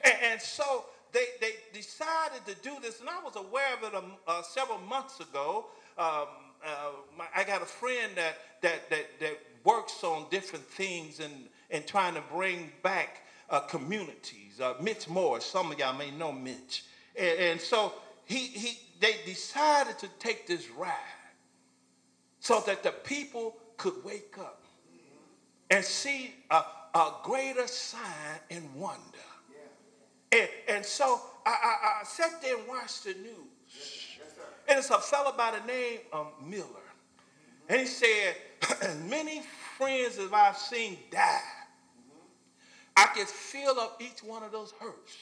And, 0.04 0.14
and 0.32 0.40
so 0.40 0.84
they, 1.12 1.26
they 1.40 1.52
decided 1.72 2.46
to 2.46 2.54
do 2.62 2.76
this, 2.80 3.00
and 3.00 3.08
I 3.08 3.22
was 3.22 3.36
aware 3.36 3.74
of 3.74 3.82
it 3.84 3.94
um, 3.94 4.12
uh, 4.26 4.42
several 4.42 4.78
months 4.78 5.20
ago. 5.20 5.66
Um, 5.98 6.26
uh, 6.64 6.90
my, 7.18 7.24
I 7.34 7.44
got 7.44 7.60
a 7.60 7.66
friend 7.66 8.12
that, 8.14 8.38
that, 8.62 8.88
that, 8.90 9.20
that 9.20 9.38
works 9.64 10.02
on 10.04 10.26
different 10.30 10.64
things 10.64 11.20
and, 11.20 11.48
and 11.70 11.86
trying 11.86 12.14
to 12.14 12.22
bring 12.32 12.70
back 12.82 13.22
uh, 13.52 13.60
communities. 13.60 14.60
Uh, 14.60 14.74
Mitch 14.80 15.08
Morris, 15.08 15.44
some 15.44 15.70
of 15.70 15.78
y'all 15.78 15.96
may 15.96 16.10
know 16.10 16.32
Mitch. 16.32 16.84
And, 17.14 17.38
and 17.38 17.60
so 17.60 17.92
he, 18.24 18.38
he, 18.38 18.78
they 18.98 19.16
decided 19.26 19.98
to 19.98 20.08
take 20.18 20.46
this 20.46 20.68
ride 20.70 20.90
so 22.40 22.60
that 22.66 22.82
the 22.82 22.90
people 22.90 23.56
could 23.76 24.02
wake 24.04 24.36
up 24.38 24.64
and 25.70 25.84
see 25.84 26.34
a, 26.50 26.62
a 26.94 27.12
greater 27.22 27.66
sign 27.66 28.40
and 28.50 28.74
wonder. 28.74 28.98
And, 30.32 30.48
and 30.68 30.84
so 30.84 31.20
I, 31.44 31.50
I, 31.50 32.00
I, 32.00 32.04
sat 32.04 32.40
there 32.40 32.56
and 32.56 32.66
watched 32.66 33.04
the 33.04 33.12
news. 33.12 34.16
and 34.66 34.78
it's 34.78 34.88
a 34.88 34.98
fellow 34.98 35.34
by 35.36 35.58
the 35.58 35.66
name 35.66 35.98
of 36.10 36.28
Miller. 36.42 36.66
And 37.68 37.80
he 37.80 37.86
said, 37.86 38.36
many 39.10 39.42
friends 39.76 40.16
that 40.16 40.32
I've 40.32 40.56
seen 40.56 40.96
die, 41.10 41.40
I 42.96 43.07
could 43.14 43.26
fill 43.26 43.78
up 43.81 44.00
each 44.00 44.22
one 44.22 44.42
of 44.42 44.52
those 44.52 44.72
hurts 44.78 45.16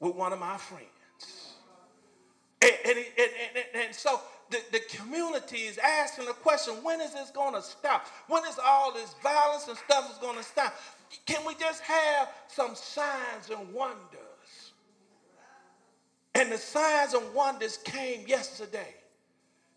with 0.00 0.14
one 0.14 0.32
of 0.32 0.38
my 0.38 0.56
friends. 0.56 1.54
And, 2.62 2.72
and, 2.84 2.98
and, 2.98 3.30
and, 3.56 3.84
and 3.86 3.94
so 3.94 4.20
the, 4.50 4.58
the 4.72 4.80
community 4.96 5.58
is 5.58 5.78
asking 5.78 6.26
the 6.26 6.32
question, 6.32 6.74
when 6.82 7.00
is 7.00 7.12
this 7.12 7.30
going 7.30 7.54
to 7.54 7.62
stop? 7.62 8.06
When 8.28 8.44
is 8.46 8.58
all 8.64 8.92
this 8.92 9.14
violence 9.22 9.68
and 9.68 9.76
stuff 9.76 10.10
is 10.10 10.18
going 10.18 10.36
to 10.36 10.42
stop? 10.42 10.74
Can 11.26 11.44
we 11.46 11.54
just 11.54 11.82
have 11.82 12.28
some 12.48 12.74
signs 12.74 13.50
and 13.50 13.72
wonders? 13.72 14.72
And 16.34 16.50
the 16.50 16.58
signs 16.58 17.14
and 17.14 17.34
wonders 17.34 17.78
came 17.78 18.26
yesterday 18.26 18.94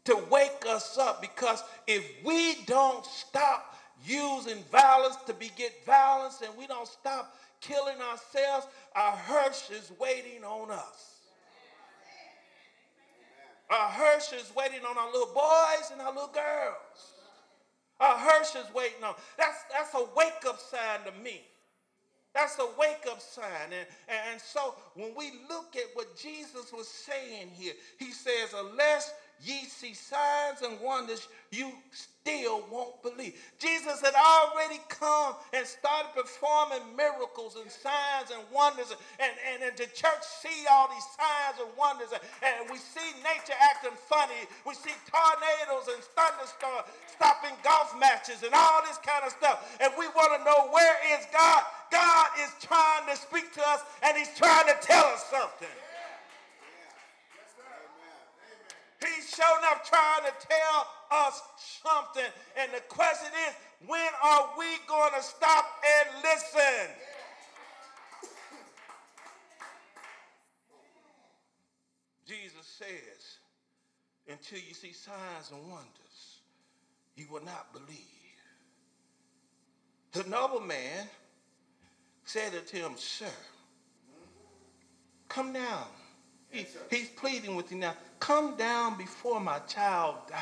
to 0.06 0.17
wake 0.32 0.65
us 0.67 0.97
up 0.97 1.21
because 1.21 1.63
if 1.86 2.04
we 2.23 2.63
don't 2.65 3.06
stop 3.06 3.76
using 4.05 4.63
violence 4.71 5.17
to 5.27 5.33
beget 5.33 5.73
violence 5.86 6.41
and 6.41 6.55
we 6.57 6.67
don't 6.67 6.88
stop 6.88 7.36
killing 7.62 7.97
ourselves, 8.01 8.67
our 8.95 9.12
hearse 9.12 9.69
is 9.71 9.91
waiting 9.99 10.43
on 10.43 10.71
us. 10.71 11.17
Our 13.69 13.89
hearse 13.89 14.31
is 14.31 14.51
waiting 14.55 14.86
on 14.88 14.97
our 14.97 15.12
little 15.12 15.33
boys 15.33 15.91
and 15.91 16.01
our 16.01 16.13
little 16.13 16.31
girls. 16.33 17.13
Our 17.99 18.17
hearse 18.17 18.55
is 18.55 18.73
waiting 18.73 19.03
on. 19.03 19.15
That's, 19.38 19.57
that's 19.71 19.93
a 19.93 20.05
wake 20.15 20.45
up 20.47 20.60
sign 20.60 20.99
to 21.05 21.23
me. 21.23 21.41
That's 22.33 22.57
a 22.60 22.67
wake 22.79 23.05
up 23.10 23.19
sign. 23.19 23.73
And, 23.73 23.88
and 24.31 24.39
so 24.39 24.75
when 24.93 25.13
we 25.17 25.31
look 25.49 25.75
at 25.75 25.86
what 25.95 26.15
Jesus 26.15 26.71
was 26.71 26.88
saying 26.88 27.49
here, 27.53 27.73
he 27.97 28.12
says, 28.12 28.53
unless 28.55 29.12
ye 29.43 29.65
see 29.65 29.93
signs 29.93 30.62
and 30.63 30.80
wonders, 30.82 31.28
you 31.52 31.71
still 31.91 32.65
won't 32.71 33.02
believe. 33.04 33.36
Jesus 33.60 34.02
had 34.02 34.15
already 34.15 34.80
come 34.89 35.36
and 35.54 35.65
started 35.65 36.12
performing 36.15 36.84
miracles 36.95 37.56
and 37.56 37.71
signs 37.71 38.32
and 38.34 38.43
wonders. 38.52 38.91
And, 39.19 39.32
and, 39.54 39.63
and 39.63 39.78
the 39.78 39.88
church 39.95 40.23
see 40.41 40.65
all 40.69 40.89
these 40.89 41.08
signs 41.15 41.63
and 41.63 41.71
wonders. 41.78 42.12
And 42.12 42.69
we 42.69 42.78
see 42.78 43.06
nature 43.23 43.56
acting 43.62 43.95
funny. 44.10 44.43
We 44.65 44.76
see 44.76 44.95
tornadoes 45.08 45.88
and 45.88 46.04
thunderstorms 46.17 46.91
stopping 47.15 47.56
golf 47.63 47.95
matches 48.00 48.43
and 48.43 48.54
all 48.54 48.82
this 48.86 49.00
kind 49.02 49.23
of 49.26 49.32
stuff. 49.32 49.78
And 49.82 49.91
we 49.97 50.08
want 50.13 50.38
to 50.38 50.43
know 50.45 50.69
where 50.71 50.95
is 51.17 51.26
God? 51.34 51.63
God 51.91 52.28
is 52.43 52.52
trying 52.62 53.08
to 53.10 53.15
speak 53.15 53.54
to 53.54 53.62
us 53.69 53.82
and 54.04 54.17
he's 54.17 54.36
trying 54.38 54.67
to 54.67 54.76
tell 54.82 55.06
us 55.06 55.23
something. 55.32 55.73
He's 59.02 59.27
showing 59.38 59.63
up 59.71 59.86
trying 59.86 60.23
to 60.26 60.47
tell 60.47 60.88
us 61.12 61.41
something. 61.84 62.32
And 62.60 62.71
the 62.73 62.82
question 62.89 63.30
is, 63.47 63.56
when 63.88 64.10
are 64.23 64.50
we 64.58 64.65
going 64.88 65.13
to 65.15 65.21
stop 65.21 65.65
and 65.86 66.23
listen? 66.23 66.95
Jesus 72.26 72.65
says, 72.65 73.38
until 74.28 74.60
you 74.67 74.73
see 74.73 74.91
signs 74.91 75.52
and 75.52 75.62
wonders, 75.69 76.41
you 77.15 77.26
will 77.32 77.45
not 77.45 77.71
believe. 77.71 77.88
The 80.13 80.28
nobleman 80.30 81.08
said 82.26 82.52
to 82.67 82.76
him, 82.76 82.93
Sir, 82.97 83.26
come 85.30 85.54
down 85.54 85.88
he, 86.51 86.65
he's 86.89 87.10
pleading 87.10 87.55
with 87.55 87.71
you 87.71 87.77
now. 87.77 87.93
Come 88.19 88.55
down 88.55 88.97
before 88.97 89.39
my 89.39 89.60
child 89.60 90.15
dies. 90.29 90.39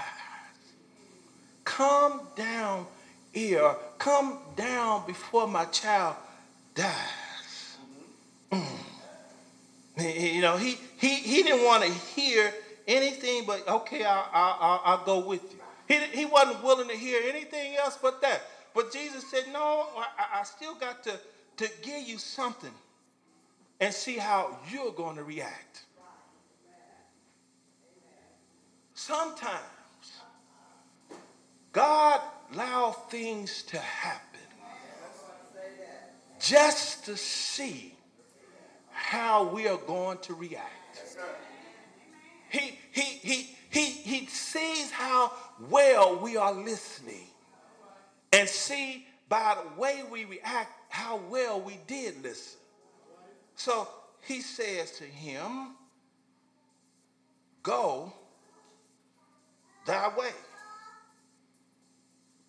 Come 1.64 2.22
down 2.36 2.86
here. 3.34 3.76
Come 3.98 4.40
down 4.56 5.06
before 5.06 5.48
my 5.48 5.66
child 5.66 6.16
dies. 6.74 7.78
Mm. 8.52 8.66
You 9.98 10.42
know, 10.42 10.58
he, 10.58 10.78
he, 10.98 11.16
he 11.16 11.44
didn't 11.44 11.64
want 11.64 11.84
to 11.84 11.90
hear 11.90 12.54
anything 12.88 13.44
but, 13.46 13.68
okay, 13.68 14.04
I'll, 14.04 14.30
I'll, 14.32 14.82
I'll 14.84 15.06
go 15.06 15.20
with 15.26 15.42
you. 15.44 15.60
He, 15.88 16.00
he 16.18 16.26
wasn't 16.26 16.64
willing 16.64 16.88
to 16.90 16.96
hear 16.96 17.22
anything 17.28 17.76
else 17.76 17.98
but 18.02 18.22
that. 18.22 18.42
But 18.74 18.92
Jesus 18.92 19.30
said, 19.30 19.46
No, 19.54 19.88
I, 19.98 20.40
I 20.40 20.44
still 20.44 20.76
got 20.76 21.04
to, 21.04 21.20
to 21.58 21.70
give 21.82 22.08
you 22.08 22.18
something 22.18 22.72
and 23.80 23.94
see 23.94 24.18
how 24.18 24.58
you're 24.72 24.92
going 24.92 25.16
to 25.16 25.24
react. 25.24 25.85
Sometimes 28.96 29.60
God 31.74 32.22
allows 32.54 32.96
things 33.10 33.62
to 33.64 33.78
happen 33.78 34.40
just 36.40 37.06
to 37.06 37.18
see 37.18 37.94
how 38.90 39.50
we 39.50 39.68
are 39.68 39.78
going 39.78 40.18
to 40.20 40.34
react. 40.34 40.72
He, 42.50 42.80
he, 42.94 43.02
he, 43.02 43.56
he, 43.70 43.86
he 43.86 44.26
sees 44.28 44.92
how 44.92 45.34
well 45.70 46.18
we 46.18 46.38
are 46.38 46.54
listening 46.54 47.28
and 48.32 48.48
see 48.48 49.06
by 49.28 49.58
the 49.62 49.82
way 49.82 50.04
we 50.10 50.24
react 50.24 50.72
how 50.88 51.20
well 51.30 51.60
we 51.60 51.78
did 51.86 52.24
listen. 52.24 52.60
So 53.56 53.90
he 54.22 54.40
says 54.40 54.92
to 55.00 55.04
him, 55.04 55.76
Go 57.62 58.14
thy 59.86 60.08
way. 60.18 60.32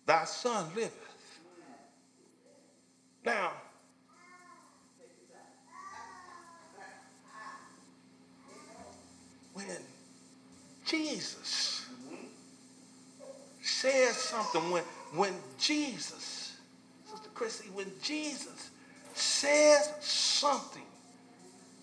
Thy 0.05 0.25
son 0.25 0.67
liveth. 0.75 0.93
Now, 3.25 3.51
when 9.53 9.65
Jesus 10.85 11.85
says 13.61 14.15
something, 14.15 14.71
when, 14.71 14.83
when 15.13 15.33
Jesus, 15.59 16.57
Sister 17.05 17.29
Chrissy, 17.33 17.69
when 17.73 17.91
Jesus 18.01 18.69
says 19.13 19.91
something 19.99 20.85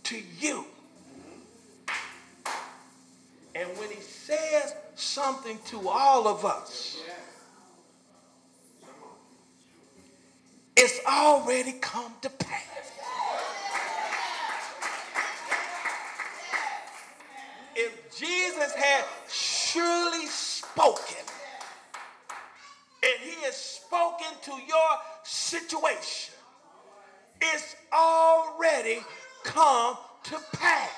to 0.04 0.16
you, 0.40 0.64
and 3.54 3.68
when 3.78 3.90
he 3.90 4.00
says 4.00 4.74
something 5.14 5.60
to 5.64 5.88
all 5.88 6.26
of 6.26 6.44
us, 6.44 6.98
it's 10.76 10.98
already 11.06 11.72
come 11.80 12.12
to 12.20 12.28
pass. 12.28 12.90
If 17.76 18.18
Jesus 18.18 18.72
had 18.74 19.04
surely 19.30 20.26
spoken, 20.26 21.24
and 23.04 23.20
he 23.22 23.44
has 23.44 23.56
spoken 23.56 24.26
to 24.42 24.50
your 24.50 24.90
situation, 25.22 26.34
it's 27.40 27.76
already 27.92 28.98
come 29.44 29.96
to 30.24 30.38
pass. 30.56 30.90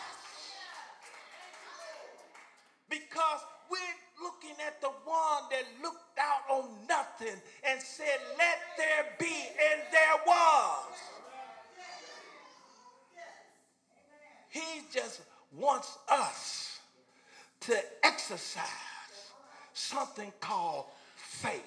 Because 2.89 3.41
we're 3.71 3.79
looking 4.23 4.56
at 4.67 4.81
the 4.81 4.89
one 4.89 5.43
that 5.51 5.65
looked 5.83 6.19
out 6.19 6.51
on 6.51 6.69
nothing 6.89 7.41
and 7.65 7.81
said, 7.81 8.19
Let 8.37 8.59
there 8.77 9.07
be, 9.19 9.27
and 9.27 9.81
there 9.93 10.23
was. 10.27 10.85
He 14.51 14.83
just 14.93 15.21
wants 15.53 15.99
us 16.11 16.81
to 17.61 17.77
exercise 18.03 18.65
something 19.75 20.33
called 20.41 20.87
faith. 21.17 21.63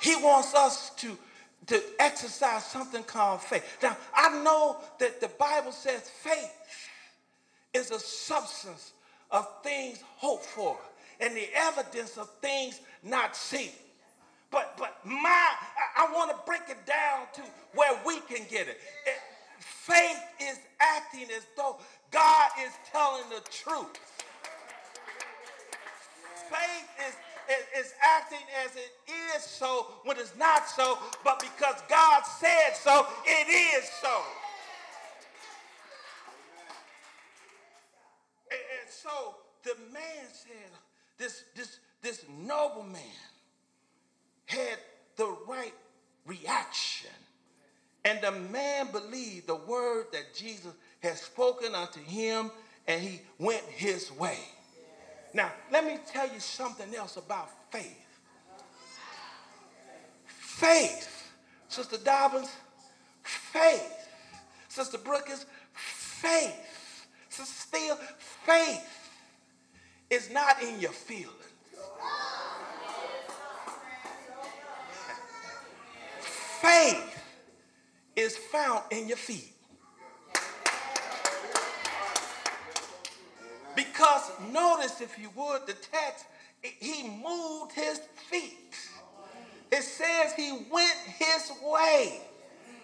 He 0.00 0.16
wants 0.16 0.54
us 0.54 0.90
to, 0.96 1.16
to 1.66 1.82
exercise 1.98 2.64
something 2.64 3.02
called 3.04 3.40
faith. 3.40 3.64
Now, 3.82 3.96
I 4.14 4.42
know 4.42 4.78
that 4.98 5.20
the 5.20 5.28
Bible 5.28 5.72
says 5.72 6.08
faith 6.08 6.88
is 7.74 7.90
a 7.90 7.98
substance 7.98 8.92
of 9.30 9.46
things 9.62 10.02
hoped 10.16 10.44
for 10.46 10.78
and 11.20 11.36
the 11.36 11.48
evidence 11.54 12.16
of 12.16 12.30
things 12.40 12.80
not 13.02 13.36
seen. 13.36 13.70
But 14.50 14.76
but 14.78 14.98
my 15.04 15.28
I, 15.98 16.06
I 16.06 16.12
want 16.14 16.30
to 16.30 16.36
break 16.46 16.62
it 16.68 16.86
down 16.86 17.26
to 17.34 17.42
where 17.74 17.98
we 18.06 18.20
can 18.20 18.46
get 18.50 18.68
it. 18.68 18.78
it. 19.06 19.20
Faith 19.58 20.22
is 20.40 20.58
acting 20.80 21.26
as 21.36 21.44
though 21.56 21.76
God 22.10 22.50
is 22.64 22.72
telling 22.92 23.24
the 23.30 23.42
truth. 23.50 23.98
Faith 26.50 26.88
is, 27.08 27.84
is 27.86 27.92
acting 28.02 28.44
as 28.64 28.76
it 28.76 28.92
is 29.36 29.42
so 29.42 29.86
when 30.04 30.16
it's 30.18 30.36
not 30.36 30.68
so, 30.68 30.98
but 31.24 31.40
because 31.40 31.82
God 31.88 32.22
said 32.24 32.74
so, 32.74 33.06
it 33.26 33.48
is 33.48 33.88
so. 34.00 34.22
And, 38.50 38.60
and 38.80 38.90
so 38.90 39.36
the 39.64 39.74
said, 40.48 40.70
this, 41.18 41.44
this, 41.54 41.78
this 42.02 42.24
noble 42.46 42.84
man 42.84 43.02
had 44.46 44.78
the 45.16 45.36
right 45.46 45.74
reaction. 46.26 47.10
And 48.04 48.20
the 48.22 48.32
man 48.32 48.90
believed 48.92 49.46
the 49.46 49.56
word 49.56 50.06
that 50.12 50.34
Jesus 50.34 50.72
had 51.00 51.18
spoken 51.18 51.74
unto 51.74 52.00
him, 52.00 52.50
and 52.86 53.02
he 53.02 53.20
went 53.38 53.62
his 53.64 54.10
way. 54.12 54.38
Now, 55.34 55.52
let 55.70 55.84
me 55.84 55.98
tell 56.10 56.32
you 56.32 56.40
something 56.40 56.94
else 56.94 57.16
about 57.16 57.50
faith. 57.70 58.06
Faith, 60.24 61.32
Sister 61.68 61.98
Dobbins, 61.98 62.50
faith. 63.22 64.08
Sister 64.68 64.98
Brookins, 64.98 65.44
faith. 65.74 67.06
Sister 67.28 67.66
Steele, 67.68 67.98
faith 68.44 68.97
is 70.10 70.30
not 70.30 70.62
in 70.62 70.80
your 70.80 70.92
feelings. 70.92 71.34
Faith 76.60 77.22
is 78.16 78.36
found 78.36 78.82
in 78.90 79.08
your 79.08 79.16
feet. 79.16 79.52
Because 83.76 84.32
notice, 84.52 85.00
if 85.00 85.18
you 85.18 85.30
would, 85.36 85.66
the 85.66 85.74
text, 85.74 86.24
he 86.62 87.08
moved 87.24 87.72
his 87.72 88.00
feet. 88.30 88.76
It 89.70 89.82
says 89.82 90.32
he 90.36 90.66
went 90.70 90.96
his 91.18 91.52
way. 91.62 92.22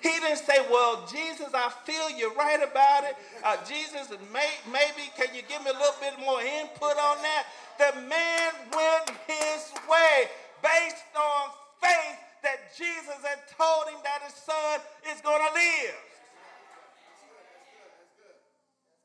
He 0.05 0.21
didn't 0.21 0.37
say, 0.37 0.61
Well, 0.71 1.09
Jesus, 1.11 1.49
I 1.55 1.73
feel 1.89 2.11
you're 2.11 2.35
right 2.35 2.61
about 2.61 3.05
it. 3.05 3.17
Uh, 3.43 3.57
Jesus, 3.65 4.13
may, 4.31 4.53
maybe 4.71 5.09
can 5.17 5.35
you 5.35 5.41
give 5.49 5.65
me 5.65 5.71
a 5.71 5.79
little 5.81 5.97
bit 5.99 6.21
more 6.21 6.43
input 6.43 6.93
on 6.93 7.17
that? 7.25 7.47
The 7.81 8.01
man 8.05 8.53
went 8.69 9.17
his 9.25 9.73
way 9.89 10.29
based 10.61 11.09
on 11.17 11.49
faith 11.81 12.21
that 12.43 12.77
Jesus 12.77 13.17
had 13.25 13.49
told 13.57 13.89
him 13.89 13.99
that 14.05 14.21
his 14.29 14.35
son 14.35 14.81
is 15.09 15.23
going 15.23 15.41
to 15.41 15.55
live. 15.55 15.97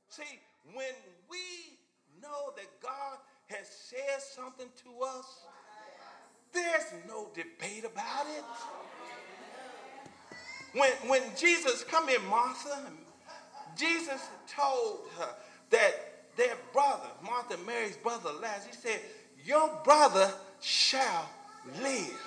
See, 0.09 0.39
when 0.73 0.99
we 1.31 1.79
know 2.21 2.51
that 2.57 2.67
God 2.83 3.23
has 3.47 3.69
said 3.69 4.19
something 4.19 4.67
to 4.83 5.05
us, 5.05 5.47
there's 6.51 6.91
no 7.07 7.29
debate 7.33 7.85
about 7.85 8.27
it. 8.35 8.43
When, 10.73 10.91
when 11.07 11.21
Jesus, 11.37 11.83
come 11.83 12.09
in, 12.09 12.23
Martha, 12.27 12.77
Jesus 13.77 14.21
told 14.55 15.07
her 15.17 15.29
that 15.71 15.91
their 16.35 16.55
brother, 16.73 17.09
Martha 17.23 17.57
Mary's 17.65 17.97
brother 17.97 18.29
Lazarus, 18.41 18.75
he 18.75 18.87
said, 18.89 18.99
Your 19.45 19.69
brother 19.83 20.31
shall 20.61 21.29
live. 21.81 22.21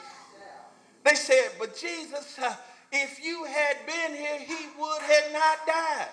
They 1.04 1.14
said, 1.14 1.50
But 1.58 1.76
Jesus, 1.76 2.38
uh, 2.38 2.54
if 2.90 3.24
you 3.24 3.44
had 3.44 3.76
been 3.86 4.16
here, 4.16 4.38
he 4.38 4.66
would 4.78 5.02
have 5.02 5.32
not 5.32 5.66
died. 5.66 6.08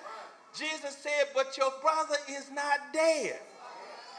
Jesus 0.58 0.98
said, 0.98 1.28
But 1.34 1.58
your 1.58 1.72
brother 1.82 2.16
is 2.30 2.50
not 2.52 2.94
dead. 2.94 3.40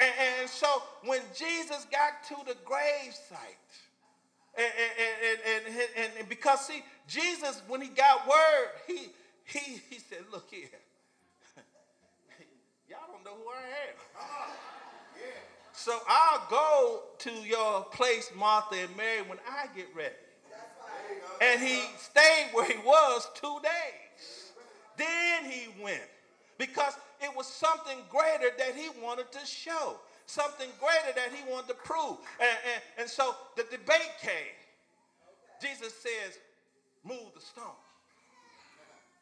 And, 0.00 0.12
and 0.40 0.50
so 0.50 0.66
when 1.04 1.20
Jesus 1.34 1.86
got 1.90 2.24
to 2.28 2.36
the 2.46 2.56
grave 2.64 3.14
site, 3.28 3.56
and, 4.62 5.38
and, 5.46 5.76
and, 5.96 6.12
and, 6.18 6.28
because 6.28 6.66
see, 6.66 6.82
Jesus, 7.08 7.62
when 7.68 7.80
he 7.80 7.88
got 7.88 8.26
word, 8.26 8.68
he, 8.86 9.08
he, 9.44 9.80
he 9.90 9.98
said, 9.98 10.20
look 10.32 10.48
here. 10.50 10.68
Y'all 12.88 12.98
don't 13.10 13.24
know 13.24 13.40
who 13.42 13.50
I 13.50 13.62
am. 13.62 13.96
Uh-huh. 14.18 14.52
So 15.72 15.98
I'll 16.06 16.46
go 16.50 17.02
to 17.20 17.30
your 17.30 17.84
place, 17.84 18.30
Martha 18.36 18.76
and 18.76 18.94
Mary, 18.96 19.22
when 19.22 19.38
I 19.48 19.66
get 19.74 19.86
ready. 19.96 20.14
And 21.40 21.60
he 21.60 21.80
stayed 21.98 22.48
where 22.52 22.66
he 22.66 22.76
was 22.84 23.28
two 23.34 23.56
days. 23.62 24.52
Then 24.98 25.50
he 25.50 25.82
went 25.82 26.02
because 26.58 26.92
it 27.22 27.34
was 27.34 27.46
something 27.46 27.96
greater 28.10 28.54
that 28.58 28.74
he 28.74 28.90
wanted 29.02 29.32
to 29.32 29.46
show. 29.46 29.96
Something 30.30 30.68
greater 30.78 31.14
that 31.16 31.30
he 31.34 31.50
wanted 31.50 31.68
to 31.68 31.74
prove. 31.74 32.16
And, 32.38 32.58
and, 32.72 32.82
and 32.98 33.08
so 33.08 33.34
the 33.56 33.64
debate 33.64 34.14
came. 34.22 34.54
Jesus 35.60 35.92
says, 35.94 36.38
move 37.04 37.34
the 37.34 37.40
stone. 37.40 37.64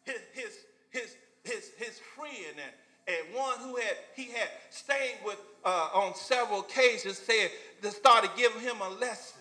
His, 0.04 0.20
his, 0.32 0.56
his, 0.90 1.16
his, 1.44 1.70
his 1.78 2.00
friend 2.14 2.56
and, 2.56 2.72
and 3.08 3.34
one 3.34 3.58
who 3.58 3.76
had 3.76 3.96
he 4.14 4.24
had 4.24 4.48
stayed 4.70 5.16
with 5.24 5.38
uh, 5.64 5.88
on 5.94 6.14
several 6.14 6.60
occasions 6.60 7.18
said 7.18 7.50
started 7.90 8.30
giving 8.36 8.60
him 8.60 8.76
a 8.82 8.88
lesson 8.90 9.40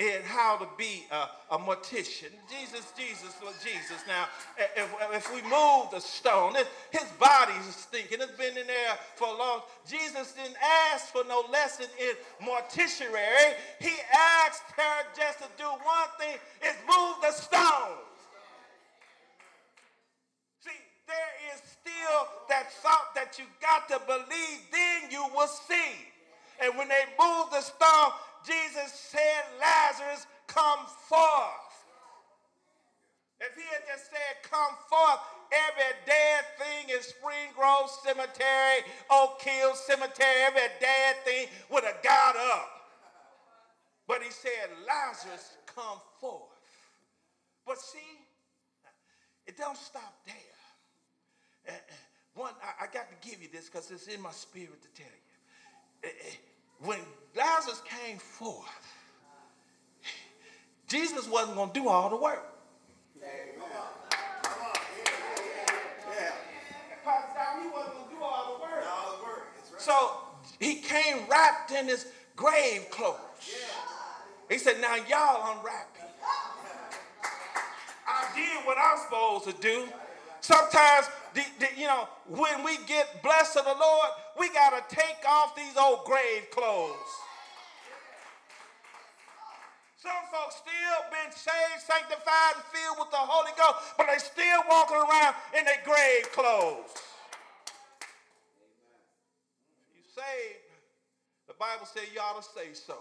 in 0.00 0.22
how 0.24 0.56
to 0.56 0.66
be 0.78 1.04
a, 1.12 1.54
a 1.54 1.58
mortician. 1.58 2.32
Jesus, 2.48 2.90
Jesus, 2.96 3.36
Lord 3.42 3.54
Jesus. 3.62 4.00
Now, 4.08 4.26
if, 4.74 4.88
if 5.12 5.34
we 5.34 5.42
move 5.42 5.92
the 5.92 6.00
stone, 6.00 6.54
his 6.90 7.04
body 7.20 7.52
is 7.68 7.76
stinking. 7.76 8.18
It's 8.22 8.32
been 8.32 8.56
in 8.56 8.66
there 8.66 8.96
for 9.14 9.28
a 9.28 9.36
long 9.36 9.60
Jesus 9.86 10.32
didn't 10.32 10.56
ask 10.92 11.12
for 11.12 11.22
no 11.28 11.44
lesson 11.52 11.86
in 12.00 12.14
morticianry. 12.46 13.54
He 13.78 13.92
asked 14.42 14.72
her 14.74 15.04
just 15.14 15.38
to 15.40 15.44
do 15.58 15.64
one 15.64 16.10
thing, 16.18 16.38
is 16.64 16.76
move 16.88 17.16
the 17.20 17.32
stone. 17.32 18.00
See, 20.60 20.80
there 21.06 21.54
is 21.54 21.60
still 21.60 22.26
that 22.48 22.72
thought 22.72 23.14
that 23.14 23.38
you 23.38 23.44
got 23.60 23.86
to 23.90 24.00
believe, 24.06 24.60
then 24.72 25.10
you 25.10 25.26
will 25.34 25.48
see. 25.48 26.08
And 26.62 26.76
when 26.76 26.88
they 26.88 27.04
moved 27.18 27.52
the 27.52 27.60
stone, 27.60 28.12
Jesus 28.46 28.92
said, 28.92 29.42
Lazarus, 29.60 30.26
come 30.46 30.86
forth. 31.08 31.70
If 33.40 33.56
he 33.56 33.62
had 33.72 33.82
just 33.88 34.10
said, 34.10 34.42
come 34.44 34.76
forth, 34.88 35.20
every 35.50 35.96
dead 36.04 36.44
thing 36.58 36.94
in 36.94 37.02
Spring 37.02 37.48
Grove 37.56 37.88
Cemetery, 38.04 38.84
Oak 39.10 39.40
Hill 39.40 39.74
Cemetery, 39.74 40.44
every 40.44 40.68
dead 40.78 41.16
thing 41.24 41.46
would 41.70 41.84
have 41.84 42.02
got 42.02 42.36
up. 42.36 42.68
But 44.06 44.22
he 44.22 44.30
said, 44.30 44.68
Lazarus, 44.86 45.56
come 45.66 45.98
forth. 46.20 46.50
But 47.66 47.78
see, 47.78 48.18
it 49.46 49.56
don't 49.56 49.76
stop 49.76 50.14
there. 50.26 50.34
Uh, 51.68 51.72
uh, 51.72 51.94
one, 52.34 52.52
I, 52.80 52.86
got 52.86 53.06
to 53.10 53.28
give 53.28 53.42
you 53.42 53.48
this 53.52 53.66
because 53.68 53.90
it's 53.90 54.06
in 54.06 54.20
my 54.20 54.30
spirit 54.30 54.80
to 54.82 54.88
tell 55.02 55.12
you 55.12 56.08
uh, 56.08 56.30
when 56.84 56.98
Lazarus 57.36 57.82
came 57.84 58.18
forth, 58.18 58.66
Jesus 60.88 61.28
wasn't 61.28 61.56
going 61.56 61.70
to 61.70 61.80
do 61.80 61.88
all 61.88 62.10
the 62.10 62.16
work. 62.16 62.46
So 69.78 70.10
he 70.58 70.76
came 70.76 71.24
wrapped 71.28 71.72
in 71.72 71.86
his 71.86 72.06
grave 72.36 72.90
clothes. 72.90 73.16
He 74.50 74.58
said, 74.58 74.80
Now 74.80 74.96
y'all 74.96 75.56
unwrap 75.56 75.96
him. 75.96 76.08
I 78.06 78.26
did 78.34 78.66
what 78.66 78.76
I'm 78.78 78.98
supposed 78.98 79.44
to 79.44 79.62
do. 79.62 79.88
Sometimes 80.40 81.06
the, 81.34 81.42
the, 81.60 81.68
you 81.78 81.86
know, 81.86 82.08
when 82.28 82.64
we 82.64 82.76
get 82.86 83.22
blessed 83.22 83.56
of 83.56 83.64
the 83.64 83.74
Lord, 83.80 84.10
we 84.38 84.48
got 84.50 84.70
to 84.70 84.94
take 84.94 85.24
off 85.28 85.54
these 85.56 85.76
old 85.76 86.04
grave 86.04 86.50
clothes. 86.50 86.96
Some 90.00 90.24
folks 90.32 90.56
still 90.56 91.00
been 91.12 91.30
saved, 91.30 91.84
sanctified, 91.84 92.56
and 92.56 92.64
filled 92.72 92.98
with 92.98 93.10
the 93.10 93.20
Holy 93.20 93.52
Ghost, 93.52 93.76
but 93.98 94.06
they 94.06 94.16
still 94.16 94.62
walking 94.70 94.96
around 94.96 95.34
in 95.58 95.64
their 95.66 95.82
grave 95.84 96.24
clothes. 96.32 96.96
You 99.92 100.00
saved, 100.08 100.72
the 101.48 101.54
Bible 101.54 101.84
says 101.84 102.04
you 102.14 102.20
ought 102.20 102.40
to 102.40 102.48
say 102.48 102.72
so. 102.72 102.96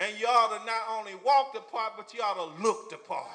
And 0.00 0.18
you 0.18 0.26
ought 0.26 0.58
to 0.58 0.64
not 0.64 0.96
only 0.98 1.12
walk 1.22 1.52
the 1.52 1.60
part, 1.60 1.92
but 1.94 2.14
you 2.14 2.22
ought 2.22 2.40
to 2.40 2.62
look 2.62 2.90
apart. 2.94 3.28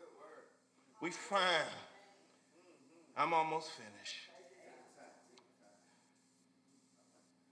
the 0.00 0.06
part. 0.16 0.46
We 1.02 1.10
fine. 1.10 1.68
I'm 3.20 3.34
almost 3.34 3.68
finished. 3.72 4.16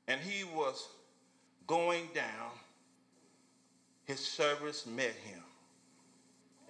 And 0.07 0.19
he 0.19 0.43
was 0.45 0.89
going 1.67 2.09
down. 2.15 2.53
His 4.07 4.19
servants 4.19 4.87
met 4.87 5.13
him. 5.13 5.43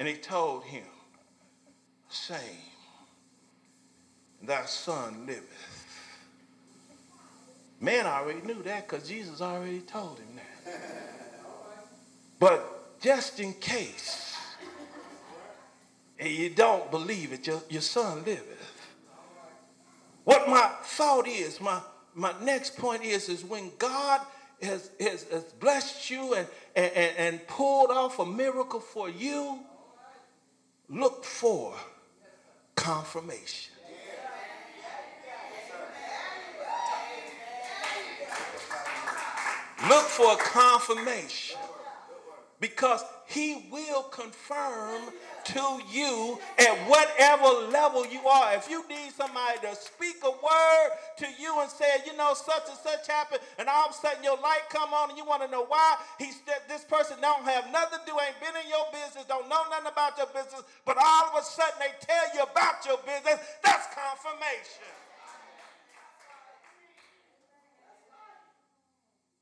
And 0.00 0.08
he 0.08 0.14
told 0.14 0.64
him, 0.64 0.82
saying, 2.08 2.42
Thy 4.42 4.64
son 4.64 5.26
liveth. 5.26 5.86
Man 7.80 8.04
already 8.04 8.40
knew 8.40 8.60
that 8.64 8.88
because 8.88 9.08
Jesus 9.08 9.40
already 9.40 9.80
told 9.80 10.18
him 10.18 10.26
that. 10.34 10.74
But 12.40 13.00
just 13.00 13.38
in 13.38 13.52
case, 13.54 14.34
and 16.18 16.28
you 16.28 16.50
don't 16.50 16.90
believe 16.90 17.32
it, 17.32 17.46
your, 17.46 17.62
your 17.68 17.82
son 17.82 18.24
liveth. 18.24 18.77
What 20.28 20.46
my 20.46 20.70
thought 20.82 21.26
is, 21.26 21.58
my, 21.58 21.80
my 22.14 22.34
next 22.42 22.76
point 22.76 23.02
is, 23.02 23.30
is 23.30 23.42
when 23.42 23.72
God 23.78 24.20
has, 24.60 24.90
has, 25.00 25.22
has 25.22 25.44
blessed 25.58 26.10
you 26.10 26.34
and, 26.34 26.46
and, 26.76 27.12
and 27.16 27.46
pulled 27.46 27.90
off 27.90 28.18
a 28.18 28.26
miracle 28.26 28.78
for 28.78 29.08
you, 29.08 29.60
look 30.90 31.24
for 31.24 31.72
confirmation. 32.76 33.72
Look 39.88 40.04
for 40.08 40.36
confirmation 40.36 41.58
because 42.60 43.02
he 43.28 43.66
will 43.72 44.02
confirm 44.02 45.04
to 45.54 45.80
you 45.88 46.38
at 46.58 46.76
whatever 46.84 47.70
level 47.72 48.04
you 48.06 48.20
are. 48.28 48.54
If 48.54 48.68
you 48.68 48.84
need 48.88 49.12
somebody 49.16 49.58
to 49.64 49.74
speak 49.76 50.16
a 50.24 50.30
word 50.30 50.88
to 51.18 51.26
you 51.40 51.60
and 51.60 51.70
say, 51.70 52.04
you 52.04 52.16
know, 52.16 52.34
such 52.34 52.68
and 52.68 52.78
such 52.78 53.08
happened, 53.08 53.40
and 53.58 53.68
all 53.68 53.88
of 53.88 53.92
a 53.92 53.94
sudden 53.94 54.22
your 54.22 54.36
light 54.36 54.68
come 54.68 54.92
on 54.92 55.08
and 55.10 55.18
you 55.18 55.24
want 55.24 55.42
to 55.42 55.50
know 55.50 55.64
why, 55.64 55.96
he 56.18 56.32
this 56.68 56.84
person 56.84 57.16
don't 57.20 57.44
have 57.44 57.72
nothing 57.72 58.00
to 58.00 58.06
do, 58.06 58.12
ain't 58.20 58.36
been 58.40 58.56
in 58.60 58.68
your 58.68 58.84
business, 58.92 59.24
don't 59.24 59.48
know 59.48 59.64
nothing 59.70 59.88
about 59.88 60.16
your 60.18 60.28
business, 60.28 60.62
but 60.84 60.96
all 61.00 61.32
of 61.32 61.40
a 61.40 61.44
sudden 61.44 61.80
they 61.80 61.92
tell 62.04 62.26
you 62.34 62.42
about 62.44 62.84
your 62.84 62.98
business, 63.08 63.40
that's 63.64 63.88
confirmation. 63.94 64.84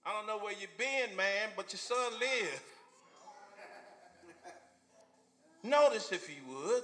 I 0.07 0.13
don't 0.15 0.29
know 0.29 0.39
where 0.39 0.55
you've 0.55 0.79
been, 0.79 1.17
man, 1.17 1.51
but 1.57 1.73
your 1.73 1.83
son 1.83 2.13
lives. 2.21 2.76
Notice, 5.67 6.13
if 6.13 6.29
you 6.29 6.55
would, 6.55 6.83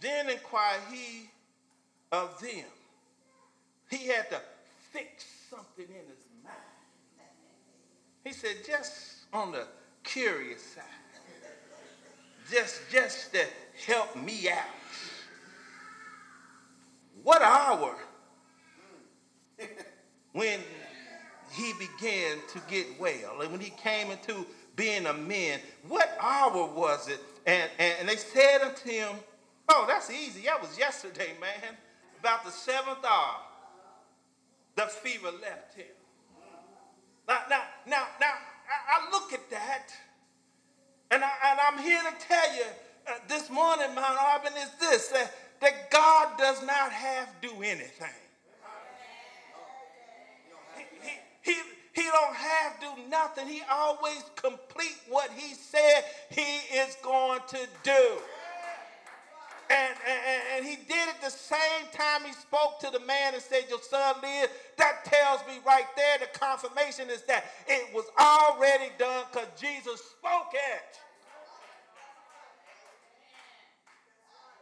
then 0.00 0.30
inquire 0.30 0.78
he 0.90 1.28
of 2.12 2.40
them. 2.40 2.64
He 3.90 4.06
had 4.06 4.30
to 4.30 4.40
fix 4.92 5.26
something 5.50 5.84
in 5.84 6.06
his 6.08 6.24
mind. 6.44 6.56
He 8.24 8.32
said, 8.32 8.56
just 8.66 9.24
on 9.32 9.52
the 9.52 9.66
curious 10.04 10.62
side, 10.62 10.84
just, 12.50 12.80
just 12.90 13.32
to 13.32 13.44
help 13.86 14.14
me 14.16 14.48
out. 14.48 14.64
What 17.24 17.42
hour 17.42 17.96
when 20.32 20.60
he 21.52 21.72
began 21.72 22.38
to 22.52 22.60
get 22.68 22.86
well, 23.00 23.40
and 23.40 23.50
when 23.50 23.60
he 23.60 23.70
came 23.70 24.10
into 24.12 24.46
being 24.76 25.06
a 25.06 25.12
man. 25.14 25.60
What 25.88 26.16
hour 26.20 26.66
was 26.66 27.08
it? 27.08 27.20
And, 27.46 27.70
and, 27.78 27.94
and 28.00 28.08
they 28.08 28.16
said 28.16 28.60
unto 28.62 28.88
him, 28.88 29.16
Oh, 29.68 29.84
that's 29.88 30.10
easy. 30.10 30.42
That 30.42 30.60
was 30.60 30.78
yesterday, 30.78 31.32
man. 31.40 31.74
About 32.20 32.44
the 32.44 32.50
seventh 32.50 33.04
hour, 33.04 33.36
the 34.74 34.82
fever 34.82 35.30
left 35.42 35.74
him. 35.76 35.86
Now, 37.28 37.40
now, 37.50 37.62
now, 37.86 38.06
now 38.20 38.32
I, 38.68 39.00
I 39.00 39.10
look 39.10 39.32
at 39.32 39.50
that, 39.50 39.88
and, 41.10 41.22
I, 41.24 41.30
and 41.50 41.60
I'm 41.60 41.82
here 41.82 42.00
to 42.00 42.26
tell 42.26 42.54
you 42.54 42.64
uh, 43.06 43.12
this 43.28 43.50
morning, 43.50 43.94
Mount 43.94 44.18
Auburn, 44.20 44.52
is 44.56 44.70
this 44.80 45.08
that, 45.08 45.32
that 45.60 45.90
God 45.90 46.38
does 46.38 46.64
not 46.64 46.92
have 46.92 47.40
to 47.40 47.48
do 47.48 47.62
anything. 47.62 48.08
He, 50.76 50.84
he, 51.42 51.52
he, 51.52 51.60
he 51.96 52.02
don't 52.02 52.34
have 52.36 52.78
to 52.78 52.86
do 52.94 53.08
nothing. 53.08 53.48
He 53.48 53.62
always 53.72 54.22
complete 54.36 54.98
what 55.08 55.30
he 55.34 55.54
said 55.54 56.04
he 56.28 56.58
is 56.76 56.94
going 57.02 57.40
to 57.48 57.58
do. 57.82 58.18
And, 59.70 59.94
and, 60.06 60.42
and, 60.58 60.66
he 60.66 60.76
did 60.76 61.08
it 61.08 61.16
the 61.24 61.30
same 61.30 61.88
time 61.92 62.24
he 62.24 62.32
spoke 62.34 62.78
to 62.80 62.90
the 62.90 63.00
man 63.00 63.34
and 63.34 63.42
said, 63.42 63.64
Your 63.68 63.80
son 63.80 64.14
lives. 64.22 64.52
That 64.76 65.04
tells 65.04 65.40
me 65.46 65.58
right 65.66 65.86
there 65.96 66.18
the 66.18 66.38
confirmation 66.38 67.10
is 67.10 67.22
that 67.22 67.46
it 67.66 67.92
was 67.92 68.04
already 68.20 68.92
done 68.98 69.24
because 69.32 69.48
Jesus 69.60 70.00
spoke 70.18 70.52
it. 70.52 71.00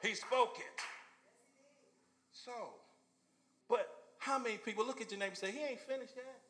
He 0.08 0.14
spoke 0.14 0.56
it. 0.58 0.80
So, 2.32 2.52
but 3.68 3.88
how 4.18 4.38
many 4.38 4.56
people 4.56 4.86
look 4.86 5.02
at 5.02 5.10
your 5.10 5.20
neighbor 5.20 5.30
and 5.30 5.38
say, 5.38 5.50
he 5.50 5.64
ain't 5.64 5.80
finished 5.80 6.14
yet? 6.16 6.43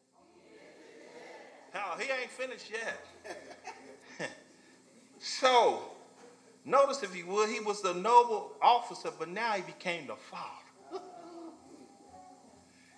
Oh, 1.74 1.96
he 1.98 2.04
ain't 2.04 2.30
finished 2.30 2.70
yet. 2.70 4.30
so, 5.18 5.82
notice 6.64 7.02
if 7.02 7.16
you 7.16 7.26
would, 7.26 7.48
he 7.48 7.60
was 7.60 7.82
the 7.82 7.94
noble 7.94 8.52
officer, 8.62 9.10
but 9.18 9.28
now 9.28 9.52
he 9.52 9.62
became 9.62 10.06
the 10.06 10.16
father. 10.16 10.64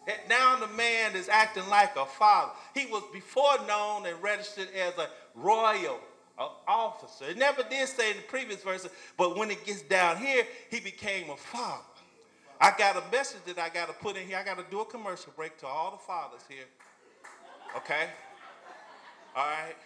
And 0.06 0.18
now 0.28 0.56
the 0.56 0.68
man 0.68 1.16
is 1.16 1.28
acting 1.28 1.68
like 1.68 1.96
a 1.96 2.06
father. 2.06 2.52
He 2.74 2.86
was 2.86 3.02
before 3.12 3.58
known 3.66 4.06
and 4.06 4.22
registered 4.22 4.68
as 4.72 4.96
a 4.98 5.08
royal 5.34 5.98
officer. 6.68 7.24
It 7.30 7.38
never 7.38 7.64
did 7.64 7.88
say 7.88 8.10
in 8.10 8.18
the 8.18 8.22
previous 8.22 8.62
verse, 8.62 8.86
but 9.16 9.36
when 9.36 9.50
it 9.50 9.64
gets 9.64 9.82
down 9.82 10.18
here, 10.18 10.44
he 10.70 10.78
became 10.78 11.30
a 11.30 11.36
father. 11.36 11.82
I 12.60 12.72
got 12.78 12.96
a 12.96 13.02
message 13.10 13.40
that 13.46 13.58
I 13.58 13.68
got 13.68 13.88
to 13.88 13.94
put 13.94 14.16
in 14.16 14.26
here. 14.26 14.38
I 14.38 14.44
got 14.44 14.58
to 14.58 14.64
do 14.70 14.80
a 14.80 14.84
commercial 14.84 15.32
break 15.36 15.58
to 15.58 15.66
all 15.66 15.90
the 15.90 15.98
fathers 15.98 16.42
here. 16.48 16.64
Okay? 17.76 18.08
All 19.36 19.44
right? 19.44 19.76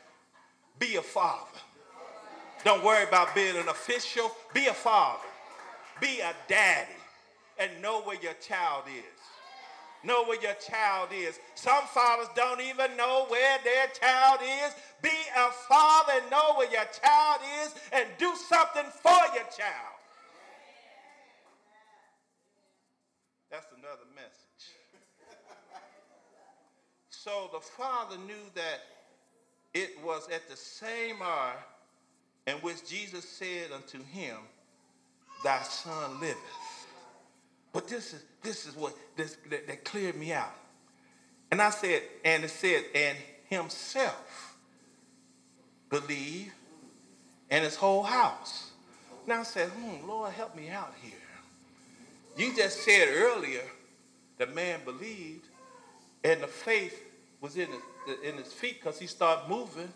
Be 0.78 0.96
a 0.96 1.03
father. 1.03 1.59
Don't 2.64 2.84
worry 2.84 3.03
about 3.03 3.34
being 3.34 3.57
an 3.57 3.68
official. 3.68 4.30
Be 4.55 4.66
a 4.66 4.74
father. 4.74 5.26
Be 6.01 6.20
a 6.20 6.32
daddy. 6.48 6.88
And 7.59 7.70
know 7.82 8.01
where 8.03 8.20
your 8.22 8.34
child 8.34 8.84
is. 8.86 9.20
Know 10.03 10.24
where 10.24 10.40
your 10.40 10.55
child 10.55 11.09
is. 11.12 11.38
Some 11.55 11.84
fathers 11.84 12.28
don't 12.34 12.61
even 12.61 12.96
know 12.96 13.26
where 13.28 13.59
their 13.64 13.88
child 13.88 14.40
is. 14.42 14.72
Be 15.03 15.11
a 15.36 15.51
father 15.51 16.12
and 16.22 16.30
know 16.30 16.55
where 16.57 16.70
your 16.70 16.86
child 17.03 17.40
is 17.64 17.74
and 17.92 18.07
do 18.18 18.32
something 18.48 18.90
for 19.03 19.20
your 19.34 19.44
child. 19.44 19.96
That's 23.51 23.66
another 23.76 24.07
message. 24.14 24.62
so 27.11 27.51
the 27.53 27.61
father 27.61 28.16
knew 28.16 28.48
that 28.55 28.80
it 29.74 29.98
was 30.04 30.28
at 30.28 30.48
the 30.48 30.56
same 30.56 31.22
hour 31.22 31.54
in 32.46 32.54
which 32.56 32.88
Jesus 32.88 33.28
said 33.28 33.72
unto 33.72 34.02
him, 34.02 34.36
Thy 35.44 35.62
son 35.62 36.20
liveth. 36.20 36.36
But 37.72 37.88
this 37.88 38.12
is 38.12 38.22
this 38.42 38.66
is 38.66 38.74
what 38.74 38.94
this 39.16 39.36
that, 39.50 39.66
that 39.66 39.84
cleared 39.84 40.16
me 40.16 40.32
out. 40.32 40.54
And 41.50 41.60
I 41.60 41.70
said, 41.70 42.02
and 42.24 42.44
it 42.44 42.50
said, 42.50 42.84
and 42.94 43.16
himself 43.48 44.56
believed, 45.88 46.52
and 47.50 47.64
his 47.64 47.74
whole 47.74 48.04
house. 48.04 48.70
Now 49.26 49.40
I 49.40 49.42
said, 49.42 49.68
hmm, 49.68 50.08
Lord, 50.08 50.32
help 50.32 50.54
me 50.54 50.68
out 50.70 50.94
here. 51.02 51.12
You 52.36 52.54
just 52.54 52.82
said 52.84 53.08
earlier 53.12 53.62
the 54.38 54.46
man 54.46 54.80
believed, 54.84 55.46
and 56.24 56.40
the 56.40 56.46
faith 56.46 57.02
was 57.40 57.56
in 57.56 57.66
his, 57.68 57.80
in 58.24 58.36
his 58.36 58.53
feet 58.53 58.80
because 58.80 58.98
he 58.98 59.07
started 59.07 59.48
moving, 59.48 59.92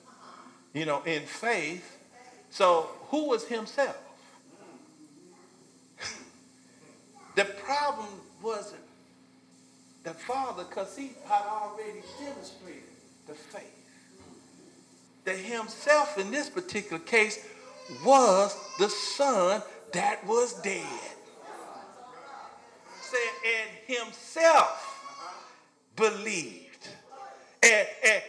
you 0.73 0.85
know, 0.85 1.03
in 1.05 1.23
faith. 1.23 1.99
So 2.51 2.89
who 3.09 3.29
was 3.29 3.47
himself? 3.47 3.97
the 7.35 7.45
problem 7.45 8.09
wasn't 8.43 8.83
the 10.03 10.15
father 10.15 10.65
because 10.65 10.97
he 10.97 11.13
had 11.27 11.43
already 11.47 12.03
demonstrated 12.21 12.83
the 13.27 13.35
faith. 13.35 13.63
The 15.25 15.33
himself 15.33 16.19
in 16.19 16.31
this 16.31 16.51
particular 16.51 17.03
case 17.03 17.47
was 18.05 18.57
the 18.79 18.91
son 18.91 19.63
that 19.93 20.27
was 20.27 20.55
dead 20.61 20.87
said, 23.15 23.51
and 23.59 23.99
himself 23.99 25.01
believed. 25.97 26.64
And, 27.65 27.89
and, 28.05 28.23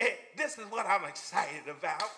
and, 0.00 0.12
this 0.32 0.56
is 0.56 0.64
what 0.72 0.86
I'm 0.88 1.04
excited 1.04 1.68
about. 1.68 2.08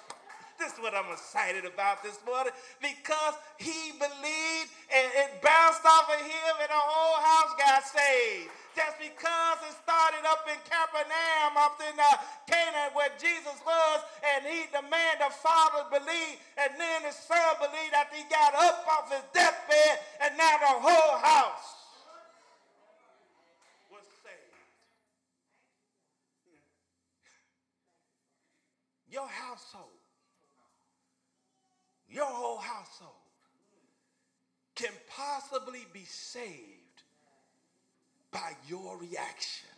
This 0.54 0.70
is 0.70 0.78
what 0.78 0.94
I'm 0.94 1.10
excited 1.10 1.66
about 1.66 2.04
this 2.04 2.20
morning 2.22 2.52
because 2.78 3.34
he 3.58 3.96
believed 3.98 4.70
and 4.86 5.08
it 5.18 5.42
bounced 5.42 5.82
off 5.82 6.06
of 6.06 6.20
him 6.22 6.52
and 6.62 6.70
the 6.70 6.78
whole 6.78 7.18
house 7.18 7.52
got 7.58 7.82
saved. 7.82 8.54
Just 8.76 9.02
because 9.02 9.58
it 9.66 9.74
started 9.82 10.22
up 10.30 10.46
in 10.46 10.60
Capernaum, 10.62 11.58
up 11.58 11.80
in 11.82 11.96
uh, 11.98 12.22
Canaan 12.46 12.94
where 12.94 13.10
Jesus 13.18 13.58
was, 13.66 13.98
and 14.22 14.46
he, 14.46 14.70
the 14.70 14.86
man, 14.86 15.18
the 15.18 15.32
father 15.42 15.90
believed, 15.90 16.38
and 16.54 16.70
then 16.78 17.02
his 17.02 17.18
son 17.18 17.58
believed 17.58 17.90
that 17.90 18.14
he 18.14 18.22
got 18.30 18.54
up 18.54 18.86
off 18.86 19.10
his 19.10 19.26
deathbed, 19.34 19.98
and 20.22 20.38
now 20.38 20.54
the 20.62 20.86
whole 20.86 21.18
house 21.18 21.79
your 29.10 29.26
household, 29.26 29.86
your 32.08 32.26
whole 32.26 32.58
household 32.58 33.12
can 34.74 34.92
possibly 35.08 35.86
be 35.92 36.04
saved 36.04 36.56
by 38.30 38.52
your 38.68 38.96
reaction, 38.98 39.68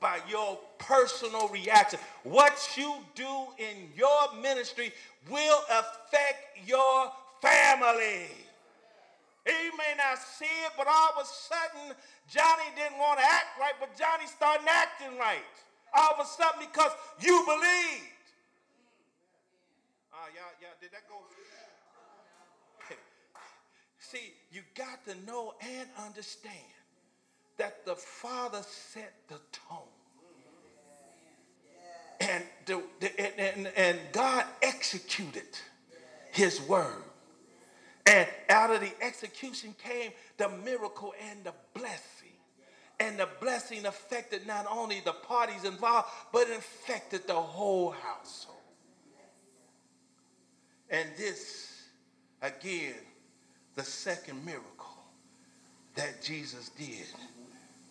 by 0.00 0.18
your 0.28 0.58
personal 0.78 1.48
reaction. 1.48 1.98
What 2.24 2.68
you 2.76 2.94
do 3.14 3.46
in 3.58 3.90
your 3.96 4.42
ministry 4.42 4.92
will 5.30 5.60
affect 5.70 6.66
your 6.66 7.12
family. 7.40 8.26
He 9.44 9.70
may 9.78 9.94
not 9.96 10.18
see 10.18 10.44
it, 10.44 10.72
but 10.76 10.88
all 10.88 11.10
of 11.16 11.22
a 11.22 11.26
sudden, 11.26 11.96
Johnny 12.28 12.64
didn't 12.74 12.98
want 12.98 13.20
to 13.20 13.24
act 13.24 13.60
right, 13.60 13.74
but 13.78 13.96
Johnny 13.96 14.26
started 14.26 14.66
acting 14.68 15.16
right. 15.18 15.44
All 15.94 16.14
of 16.18 16.26
a 16.26 16.28
sudden, 16.28 16.60
because 16.60 16.90
you 17.20 17.44
believe. 17.46 18.15
Uh, 20.26 20.28
y'all, 20.34 20.44
y'all, 20.60 20.70
did 20.80 20.90
that 20.90 21.08
go? 21.08 21.14
See, 24.00 24.32
you 24.50 24.62
got 24.74 25.04
to 25.06 25.14
know 25.24 25.54
and 25.60 25.88
understand 26.04 26.56
that 27.58 27.86
the 27.86 27.94
Father 27.94 28.62
set 28.62 29.14
the 29.28 29.38
tone. 29.52 29.78
And, 32.20 32.42
the, 32.64 32.82
the, 32.98 33.40
and, 33.40 33.68
and 33.76 33.98
God 34.12 34.44
executed 34.62 35.46
his 36.32 36.60
word. 36.62 37.04
And 38.06 38.26
out 38.48 38.70
of 38.70 38.80
the 38.80 38.92
execution 39.00 39.76
came 39.78 40.10
the 40.38 40.48
miracle 40.48 41.14
and 41.30 41.44
the 41.44 41.52
blessing. 41.72 42.34
And 42.98 43.18
the 43.18 43.28
blessing 43.40 43.86
affected 43.86 44.44
not 44.44 44.66
only 44.68 45.02
the 45.04 45.12
parties 45.12 45.64
involved, 45.64 46.08
but 46.32 46.48
affected 46.50 47.28
the 47.28 47.34
whole 47.34 47.92
household. 47.92 48.55
And 50.90 51.08
this, 51.16 51.82
again, 52.42 52.94
the 53.74 53.82
second 53.82 54.44
miracle 54.44 54.64
that 55.94 56.22
Jesus 56.22 56.70
did 56.70 57.06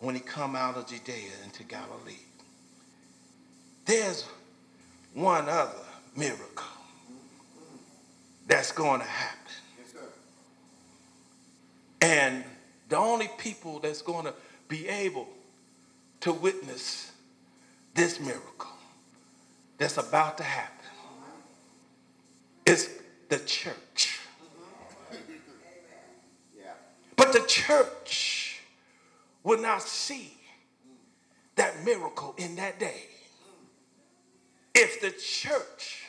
when 0.00 0.14
he 0.14 0.20
come 0.20 0.56
out 0.56 0.76
of 0.76 0.86
Judea 0.86 1.30
into 1.44 1.62
Galilee. 1.64 2.14
There's 3.84 4.24
one 5.14 5.48
other 5.48 5.72
miracle 6.16 6.66
that's 8.46 8.72
going 8.72 9.00
to 9.00 9.06
happen. 9.06 9.52
Yes, 9.78 10.02
and 12.00 12.44
the 12.88 12.96
only 12.96 13.28
people 13.38 13.80
that's 13.80 14.02
going 14.02 14.26
to 14.26 14.34
be 14.68 14.88
able 14.88 15.28
to 16.20 16.32
witness 16.32 17.12
this 17.94 18.20
miracle 18.20 18.70
that's 19.78 19.96
about 19.96 20.36
to 20.38 20.42
happen 20.42 20.75
is 22.66 22.90
the 23.28 23.38
church. 23.38 24.20
But 27.16 27.32
the 27.32 27.44
church 27.46 28.60
will 29.42 29.60
not 29.60 29.82
see 29.82 30.32
that 31.54 31.84
miracle 31.84 32.34
in 32.36 32.56
that 32.56 32.78
day 32.78 33.04
if 34.74 35.00
the 35.00 35.10
church 35.10 36.02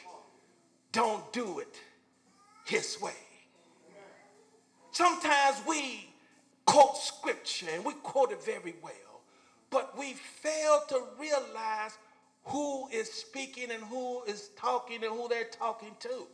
don't 0.92 1.32
do 1.32 1.60
it 1.60 1.80
his 2.66 3.00
way. 3.02 3.14
Sometimes 4.92 5.58
we 5.68 6.10
quote 6.66 6.98
scripture 6.98 7.68
and 7.74 7.86
we 7.86 7.94
quote 7.94 8.32
it 8.32 8.44
very 8.44 8.76
well, 8.82 9.22
but 9.70 9.98
we 9.98 10.14
fail 10.14 10.82
to 10.90 11.02
realize 11.18 11.98
who 12.44 12.88
is 12.90 13.12
speaking 13.12 13.72
and 13.72 13.84
who 13.84 14.24
is 14.24 14.50
talking 14.58 15.04
and 15.04 15.14
who 15.14 15.28
they're 15.30 15.46
talking 15.46 15.96
to. 16.00 16.28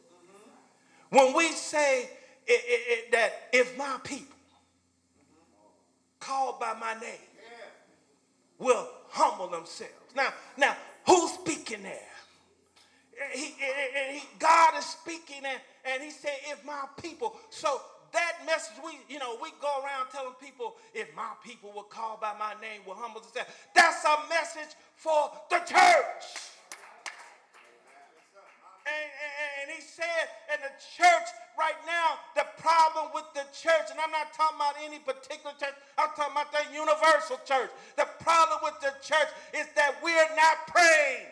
When 1.14 1.36
we 1.36 1.52
say 1.52 2.06
it, 2.06 2.10
it, 2.48 2.82
it, 3.08 3.12
that 3.12 3.34
if 3.54 3.78
my 3.78 4.00
people 4.04 4.36
called 6.20 6.60
by 6.60 6.74
my 6.80 7.00
name 7.00 7.20
will 8.58 8.88
humble 9.10 9.48
themselves. 9.48 9.94
Now, 10.16 10.30
now, 10.58 10.76
who's 11.06 11.34
speaking 11.34 11.84
there? 11.84 12.00
He, 13.32 13.54
he, 14.12 14.24
God 14.40 14.74
is 14.80 14.86
speaking 14.86 15.44
and, 15.46 15.60
and 15.86 16.02
he 16.02 16.10
said, 16.10 16.32
if 16.50 16.66
my 16.66 16.82
people. 17.00 17.36
So 17.52 17.80
that 18.12 18.38
message, 18.44 18.74
we, 18.84 18.94
you 19.08 19.20
know, 19.20 19.38
we 19.40 19.50
go 19.62 19.84
around 19.84 20.08
telling 20.12 20.34
people, 20.42 20.78
if 20.96 21.16
my 21.16 21.30
people 21.46 21.72
will 21.76 21.84
call 21.84 22.18
by 22.20 22.34
my 22.40 22.60
name, 22.60 22.82
will 22.88 22.96
humble 22.96 23.22
themselves. 23.22 23.52
That's 23.76 24.04
a 24.04 24.18
message 24.30 24.76
for 24.96 25.32
the 25.52 25.58
church. 25.60 26.53
And, 29.64 29.72
he 29.72 29.80
said 29.80 30.28
in 30.52 30.60
the 30.60 30.74
church 30.76 31.28
right 31.56 31.80
now, 31.88 32.20
the 32.36 32.44
problem 32.60 33.16
with 33.16 33.28
the 33.32 33.48
church, 33.56 33.88
and 33.88 34.00
I'm 34.00 34.12
not 34.12 34.36
talking 34.36 34.60
about 34.60 34.76
any 34.84 35.00
particular 35.00 35.56
church, 35.56 35.76
I'm 35.96 36.12
talking 36.20 36.36
about 36.36 36.52
the 36.52 36.68
universal 36.76 37.40
church. 37.48 37.72
The 37.96 38.08
problem 38.20 38.60
with 38.68 38.76
the 38.84 38.92
church 39.00 39.32
is 39.56 39.72
that 39.80 39.96
we're 40.04 40.32
not 40.36 40.68
praying 40.68 41.32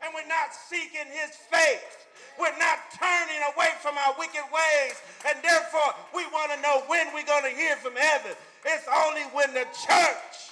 and 0.00 0.08
we're 0.16 0.28
not 0.28 0.56
seeking 0.56 1.04
his 1.12 1.36
face. 1.52 2.08
We're 2.40 2.56
not 2.56 2.80
turning 2.96 3.44
away 3.52 3.68
from 3.84 4.00
our 4.00 4.16
wicked 4.16 4.48
ways. 4.48 4.96
And 5.28 5.36
therefore, 5.44 5.92
we 6.16 6.24
want 6.32 6.56
to 6.56 6.58
know 6.64 6.80
when 6.88 7.12
we're 7.12 7.28
going 7.28 7.44
to 7.44 7.52
hear 7.52 7.76
from 7.76 7.92
heaven. 7.96 8.32
It's 8.64 8.88
only 8.88 9.28
when 9.36 9.52
the 9.52 9.68
church 9.76 10.49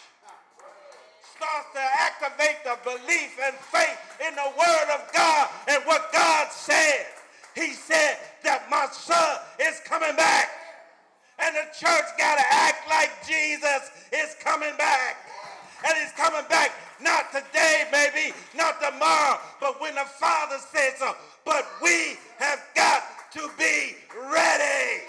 starts 1.39 1.71
to 1.73 1.85
activate 2.03 2.59
the 2.67 2.75
belief 2.83 3.39
and 3.39 3.55
faith 3.71 3.99
in 4.27 4.35
the 4.35 4.51
word 4.59 4.89
of 4.91 5.07
God 5.15 5.49
and 5.69 5.83
what 5.85 6.13
God 6.13 6.51
said. 6.51 7.07
He 7.55 7.73
said 7.73 8.19
that 8.43 8.69
my 8.69 8.87
son 8.91 9.39
is 9.61 9.81
coming 9.87 10.17
back. 10.17 10.51
And 11.39 11.55
the 11.55 11.71
church 11.79 12.09
got 12.19 12.35
to 12.35 12.45
act 12.51 12.89
like 12.91 13.11
Jesus 13.27 13.91
is 14.13 14.35
coming 14.43 14.77
back. 14.77 15.17
And 15.87 15.97
he's 15.99 16.13
coming 16.13 16.43
back 16.51 16.73
not 17.01 17.31
today, 17.31 17.85
maybe, 17.93 18.35
not 18.57 18.81
tomorrow, 18.83 19.39
but 19.61 19.81
when 19.81 19.95
the 19.95 20.07
Father 20.19 20.57
says 20.59 20.95
so. 20.99 21.15
But 21.45 21.65
we 21.81 22.19
have 22.39 22.61
got 22.75 23.05
to 23.35 23.49
be 23.57 23.95
ready. 24.33 25.07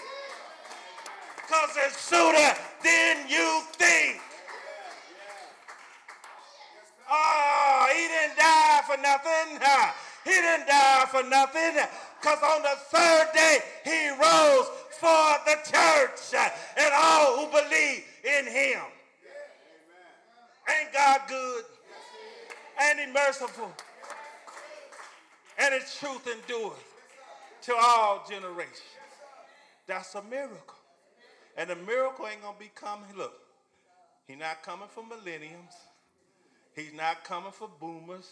Because 1.35 1.71
it's 1.87 1.97
sooner 1.99 2.53
than 2.83 3.27
you 3.27 3.63
think. 3.73 4.21
Oh, 7.11 7.89
he 7.93 8.07
didn't 8.07 8.37
die 8.37 8.81
for 8.85 8.97
nothing. 9.01 9.59
He 10.25 10.31
didn't 10.31 10.67
die 10.67 11.05
for 11.09 11.23
nothing. 11.23 11.83
Because 12.21 12.39
on 12.43 12.61
the 12.61 12.75
third 12.91 13.27
day, 13.33 13.59
he 13.83 14.09
rose 14.09 14.67
for 14.99 15.39
the 15.45 15.55
church 15.71 16.33
and 16.77 16.93
all 16.95 17.37
who 17.37 17.51
believe 17.51 18.03
in 18.23 18.45
him. 18.45 18.81
Ain't 20.69 20.93
God 20.93 21.21
good? 21.27 21.63
Ain't 22.81 22.99
he 22.99 23.05
merciful? 23.11 23.71
And 25.57 25.73
his 25.73 25.95
truth 25.95 26.27
endureth 26.27 26.83
to 27.63 27.75
all 27.75 28.23
generations. 28.29 28.81
That's 29.87 30.13
a 30.15 30.21
miracle. 30.23 30.77
And 31.57 31.69
the 31.69 31.75
miracle 31.75 32.27
ain't 32.27 32.41
to 32.41 32.53
be 32.59 32.71
coming. 32.75 33.09
Look, 33.17 33.33
he's 34.27 34.37
not 34.37 34.61
coming 34.63 34.87
for 34.89 35.03
millenniums. 35.03 35.73
He's 36.79 36.93
not 36.93 37.25
coming 37.25 37.51
for 37.51 37.69
boomers, 37.79 38.31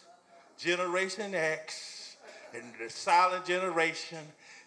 Generation 0.56 1.34
X, 1.34 2.16
and 2.54 2.64
the 2.80 2.88
silent 2.88 3.44
generation. 3.44 4.20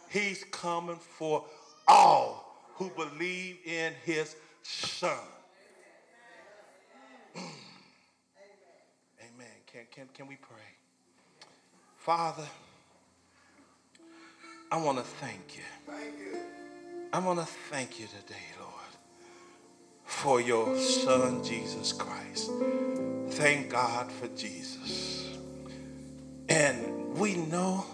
He's 0.07 0.43
coming 0.51 0.97
for 0.97 1.45
all 1.88 2.67
who 2.75 2.91
believe 2.91 3.57
in 3.65 3.93
his 4.05 4.36
son. 4.61 5.17
Mm. 7.36 7.41
Amen. 9.19 9.47
Can, 9.65 9.82
can, 9.89 10.07
can 10.13 10.27
we 10.27 10.36
pray? 10.36 10.57
Father, 11.97 12.45
I 14.71 14.77
want 14.77 14.99
to 14.99 15.03
thank 15.03 15.57
you. 15.57 15.63
Thank 15.88 16.19
you. 16.19 16.39
I 17.11 17.19
want 17.19 17.39
to 17.39 17.45
thank 17.45 17.99
you 17.99 18.05
today, 18.05 18.45
Lord, 18.59 18.71
for 20.05 20.39
your 20.39 20.77
son, 20.77 21.43
Jesus 21.43 21.91
Christ. 21.93 22.51
Thank 23.32 23.69
God 23.69 24.11
for 24.11 24.27
Jesus. 24.29 25.38
And 26.49 27.17
we 27.17 27.36
know 27.36 27.86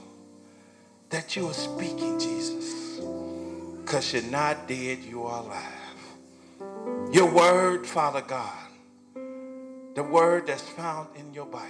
that 1.09 1.35
you 1.35 1.47
are 1.47 1.53
speaking, 1.53 2.19
Jesus, 2.19 2.99
because 3.81 4.13
you're 4.13 4.23
not 4.23 4.67
dead, 4.67 4.99
you 4.99 5.23
are 5.23 5.41
alive. 5.43 7.13
Your 7.13 7.31
word, 7.31 7.85
Father 7.85 8.21
God, 8.21 8.67
the 9.95 10.03
word 10.03 10.47
that's 10.47 10.61
found 10.61 11.09
in 11.15 11.33
your 11.33 11.45
Bible, 11.45 11.67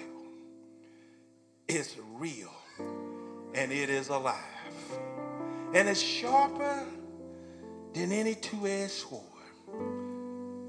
is 1.67 1.97
real 2.13 2.51
and 3.53 3.71
it 3.71 3.89
is 3.89 4.07
alive. 4.09 4.35
And 5.73 5.89
it's 5.89 6.01
sharper 6.01 6.85
than 7.93 8.11
any 8.11 8.35
two-edged 8.35 8.91
sword. 8.91 9.23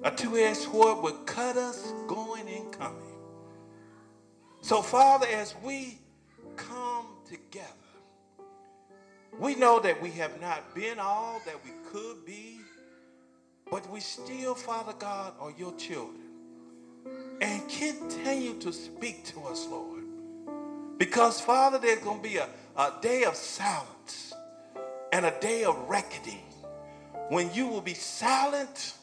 A 0.05 0.11
two-edged 0.11 0.59
sword 0.59 1.03
would 1.03 1.26
cut 1.26 1.57
us 1.57 1.92
going 2.07 2.49
and 2.49 2.72
coming. 2.72 3.16
So, 4.61 4.82
Father, 4.82 5.26
as 5.26 5.55
we 5.62 5.99
come 6.57 7.07
together, 7.28 7.66
we 9.38 9.55
know 9.55 9.80
that 9.80 10.01
we 10.01 10.11
have 10.12 10.40
not 10.40 10.74
been 10.74 10.99
all 10.99 11.40
that 11.46 11.57
we 11.64 11.70
could 11.90 12.24
be, 12.24 12.59
but 13.70 13.88
we 13.90 14.01
still, 14.01 14.55
Father 14.55 14.94
God, 14.99 15.34
are 15.40 15.53
your 15.57 15.74
children. 15.76 16.22
And 17.40 17.68
continue 17.68 18.59
to 18.61 18.72
speak 18.72 19.24
to 19.26 19.42
us, 19.42 19.66
Lord. 19.68 20.05
Because, 20.99 21.40
Father, 21.40 21.78
there's 21.78 22.01
going 22.01 22.20
to 22.20 22.28
be 22.28 22.36
a, 22.36 22.49
a 22.76 22.92
day 23.01 23.24
of 23.24 23.36
silence 23.36 24.32
and 25.12 25.24
a 25.24 25.34
day 25.40 25.64
of 25.64 25.76
reckoning 25.88 26.42
when 27.28 27.53
you 27.53 27.68
will 27.68 27.80
be 27.80 27.94
silent 27.94 28.94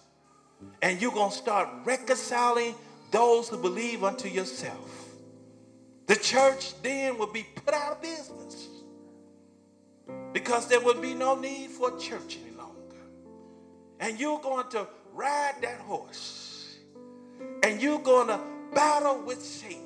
and 0.82 1.02
you're 1.02 1.12
going 1.12 1.32
to 1.32 1.36
start 1.36 1.70
reconciling 1.84 2.76
those 3.12 3.50
who 3.50 3.58
believe 3.58 4.04
unto 4.04 4.28
yourself. 4.28 5.10
The 6.08 6.16
church 6.16 6.80
then 6.82 7.18
will 7.18 7.32
be 7.32 7.46
put 7.56 7.74
out 7.74 7.94
of 7.94 8.02
business 8.02 8.68
because 10.34 10.68
there 10.68 10.82
will 10.82 11.02
be 11.02 11.14
no 11.14 11.36
need 11.36 11.72
for 11.72 11.96
a 11.96 12.00
church 12.00 12.38
any 12.46 12.56
longer. 12.56 12.76
And 14.00 14.20
you're 14.20 14.40
going 14.40 14.70
to 14.72 14.88
ride 15.14 15.56
that 15.62 15.80
horse 15.80 16.78
and 17.64 17.82
you're 17.82 18.02
going 18.02 18.28
to 18.28 18.40
battle 18.74 19.24
with 19.26 19.42
Satan. 19.42 19.82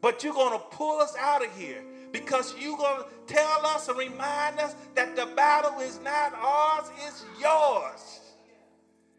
But 0.00 0.24
you're 0.24 0.32
going 0.34 0.58
to 0.58 0.64
pull 0.70 1.00
us 1.00 1.14
out 1.18 1.44
of 1.44 1.54
here 1.56 1.82
because 2.12 2.54
you're 2.58 2.78
going 2.78 3.02
to 3.02 3.34
tell 3.34 3.66
us 3.66 3.88
and 3.88 3.98
remind 3.98 4.58
us 4.58 4.74
that 4.94 5.14
the 5.14 5.26
battle 5.36 5.78
is 5.80 6.00
not 6.02 6.32
ours, 6.34 6.90
it's 7.06 7.24
yours. 7.40 8.19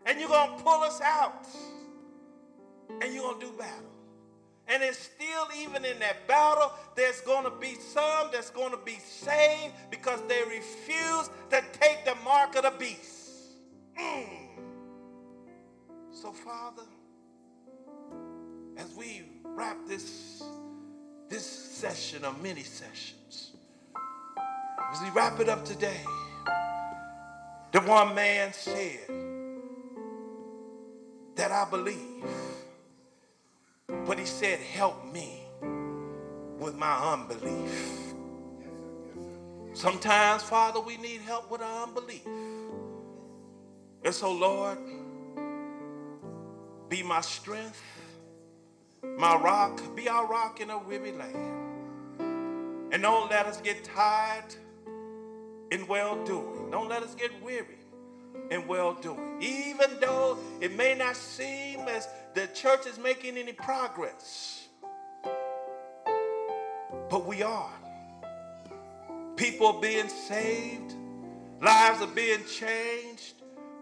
And 0.06 0.20
you're 0.20 0.30
going 0.30 0.58
to 0.58 0.64
pull 0.64 0.82
us 0.82 1.00
out 1.02 1.48
and 3.02 3.14
you're 3.14 3.24
going 3.24 3.40
to 3.40 3.46
do 3.46 3.52
battle. 3.58 3.86
And 4.68 4.84
it's 4.84 4.98
still, 4.98 5.48
even 5.60 5.84
in 5.84 6.00
that 6.00 6.28
battle, 6.28 6.72
there's 6.96 7.20
going 7.22 7.44
to 7.44 7.52
be 7.52 7.76
some 7.76 8.30
that's 8.32 8.50
going 8.50 8.72
to 8.72 8.80
be 8.86 8.98
saved 9.06 9.74
because 9.90 10.22
they 10.28 10.42
refuse 10.44 11.30
to 11.50 11.64
take 11.74 12.06
the 12.06 12.16
mark 12.24 12.56
of 12.56 12.64
the 12.64 12.74
beast. 12.80 13.58
Mm. 14.00 14.28
So, 16.12 16.32
Father, 16.32 16.84
as 18.78 18.94
we 18.96 19.24
wrap 19.44 19.78
this 19.88 20.44
this 21.32 21.46
session 21.46 22.26
of 22.26 22.44
many 22.44 22.62
sessions. 22.62 23.52
As 24.92 25.02
we 25.02 25.10
wrap 25.12 25.40
it 25.40 25.48
up 25.48 25.64
today, 25.64 26.04
the 27.72 27.80
one 27.80 28.14
man 28.14 28.52
said 28.52 29.00
that 31.36 31.52
I 31.52 31.70
believe, 31.70 32.26
but 34.06 34.20
he 34.20 34.26
said, 34.26 34.60
Help 34.60 35.12
me 35.12 35.42
with 36.60 36.76
my 36.76 37.14
unbelief. 37.14 38.14
Sometimes, 39.74 40.44
Father, 40.44 40.80
we 40.82 40.98
need 40.98 41.22
help 41.22 41.50
with 41.50 41.62
our 41.62 41.84
unbelief. 41.84 42.28
And 44.04 44.14
so, 44.14 44.32
Lord, 44.32 44.78
be 46.90 47.04
my 47.04 47.22
strength 47.22 47.82
my 49.18 49.36
rock, 49.36 49.82
be 49.96 50.08
our 50.08 50.26
rock 50.28 50.62
in 50.62 50.70
a 50.70 50.78
weary 50.78 51.12
land. 51.12 51.82
And 52.92 53.02
don't 53.02 53.30
let 53.30 53.46
us 53.46 53.62
get 53.62 53.84
tired 53.84 54.56
in 55.72 55.88
well 55.88 56.24
doing. 56.24 56.70
Don't 56.72 56.90
let 56.90 57.04
us 57.04 57.16
get 57.16 57.32
weary 57.44 57.78
in 58.50 58.68
well 58.68 58.94
doing. 58.94 59.42
Even 59.42 60.00
though 60.00 60.38
it 60.60 60.76
may 60.76 60.96
not 60.96 61.16
seem 61.16 61.80
as 61.82 62.08
the 62.34 62.48
church 62.48 62.86
is 62.86 62.98
making 63.00 63.38
any 63.38 63.54
progress, 63.54 64.68
but 67.10 67.26
we 67.26 67.42
are. 67.44 67.72
People 69.36 69.68
are 69.68 69.82
being 69.82 70.08
saved, 70.08 70.94
lives 71.62 72.02
are 72.02 72.08
being 72.08 72.44
changed, 72.46 73.36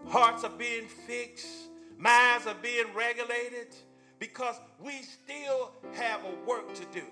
hearts 0.08 0.44
are 0.44 0.50
being 0.50 0.86
fixed, 0.86 1.68
minds 1.98 2.46
are 2.46 2.56
being 2.62 2.86
regulated 2.94 3.74
because 4.18 4.56
we 4.82 5.02
still 5.02 5.72
have 5.92 6.20
a 6.24 6.48
work 6.48 6.72
to 6.74 6.84
do. 6.92 7.04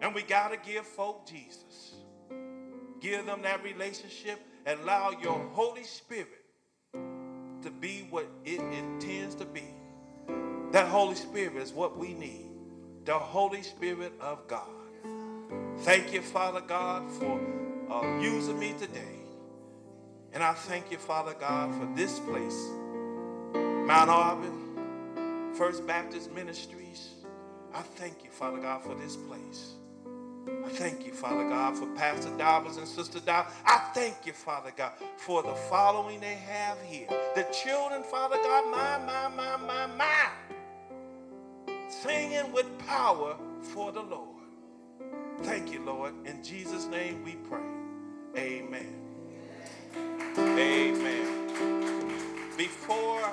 And 0.00 0.14
we 0.14 0.22
got 0.22 0.48
to 0.50 0.70
give 0.70 0.86
folk 0.86 1.26
Jesus. 1.26 1.94
Give 3.00 3.24
them 3.26 3.42
that 3.42 3.62
relationship 3.62 4.40
and 4.66 4.80
allow 4.80 5.10
your 5.10 5.38
Holy 5.52 5.84
Spirit 5.84 6.44
to 7.62 7.70
be 7.70 8.06
what 8.10 8.26
it 8.44 8.60
intends 8.60 9.34
to 9.36 9.44
be. 9.44 9.64
That 10.72 10.88
Holy 10.88 11.14
Spirit 11.14 11.56
is 11.56 11.72
what 11.72 11.96
we 11.96 12.14
need. 12.14 12.46
The 13.04 13.14
Holy 13.14 13.62
Spirit 13.62 14.12
of 14.20 14.46
God. 14.48 14.68
Thank 15.80 16.12
you, 16.12 16.22
Father 16.22 16.60
God, 16.60 17.10
for 17.10 17.40
uh, 17.90 18.20
using 18.20 18.58
me 18.58 18.74
today. 18.78 19.00
And 20.32 20.42
I 20.42 20.52
thank 20.52 20.90
you, 20.90 20.98
Father 20.98 21.34
God, 21.38 21.74
for 21.74 21.88
this 21.94 22.18
place, 22.18 22.68
Mount 23.54 24.10
Auburn, 24.10 25.52
First 25.54 25.86
Baptist 25.86 26.32
Ministries. 26.32 27.10
I 27.72 27.82
thank 27.82 28.24
you, 28.24 28.30
Father 28.30 28.58
God, 28.58 28.82
for 28.82 28.94
this 28.94 29.16
place. 29.16 29.74
I 30.48 30.68
thank 30.70 31.06
you, 31.06 31.12
Father 31.12 31.48
God, 31.48 31.76
for 31.76 31.86
Pastor 31.94 32.30
Dobbins 32.38 32.76
and 32.78 32.88
Sister 32.88 33.20
Dobbins. 33.20 33.54
I 33.66 33.78
thank 33.94 34.16
you, 34.26 34.32
Father 34.32 34.72
God, 34.76 34.92
for 35.16 35.42
the 35.42 35.54
following 35.54 36.20
they 36.20 36.34
have 36.34 36.78
here. 36.82 37.08
The 37.34 37.44
children, 37.52 38.02
Father 38.04 38.36
God, 38.36 38.70
my, 38.70 38.98
my, 39.06 39.28
my, 39.28 39.56
my, 39.58 39.86
my, 39.96 40.28
singing 41.88 42.52
with 42.52 42.66
power 42.86 43.36
for 43.62 43.92
the 43.92 44.02
Lord. 44.02 44.28
Thank 45.42 45.72
you, 45.72 45.82
Lord. 45.84 46.14
In 46.26 46.42
Jesus' 46.44 46.86
name 46.86 47.24
we 47.24 47.32
pray. 47.36 47.60
Amen. 48.36 48.94
Amen. 50.38 51.54
Before 52.56 53.32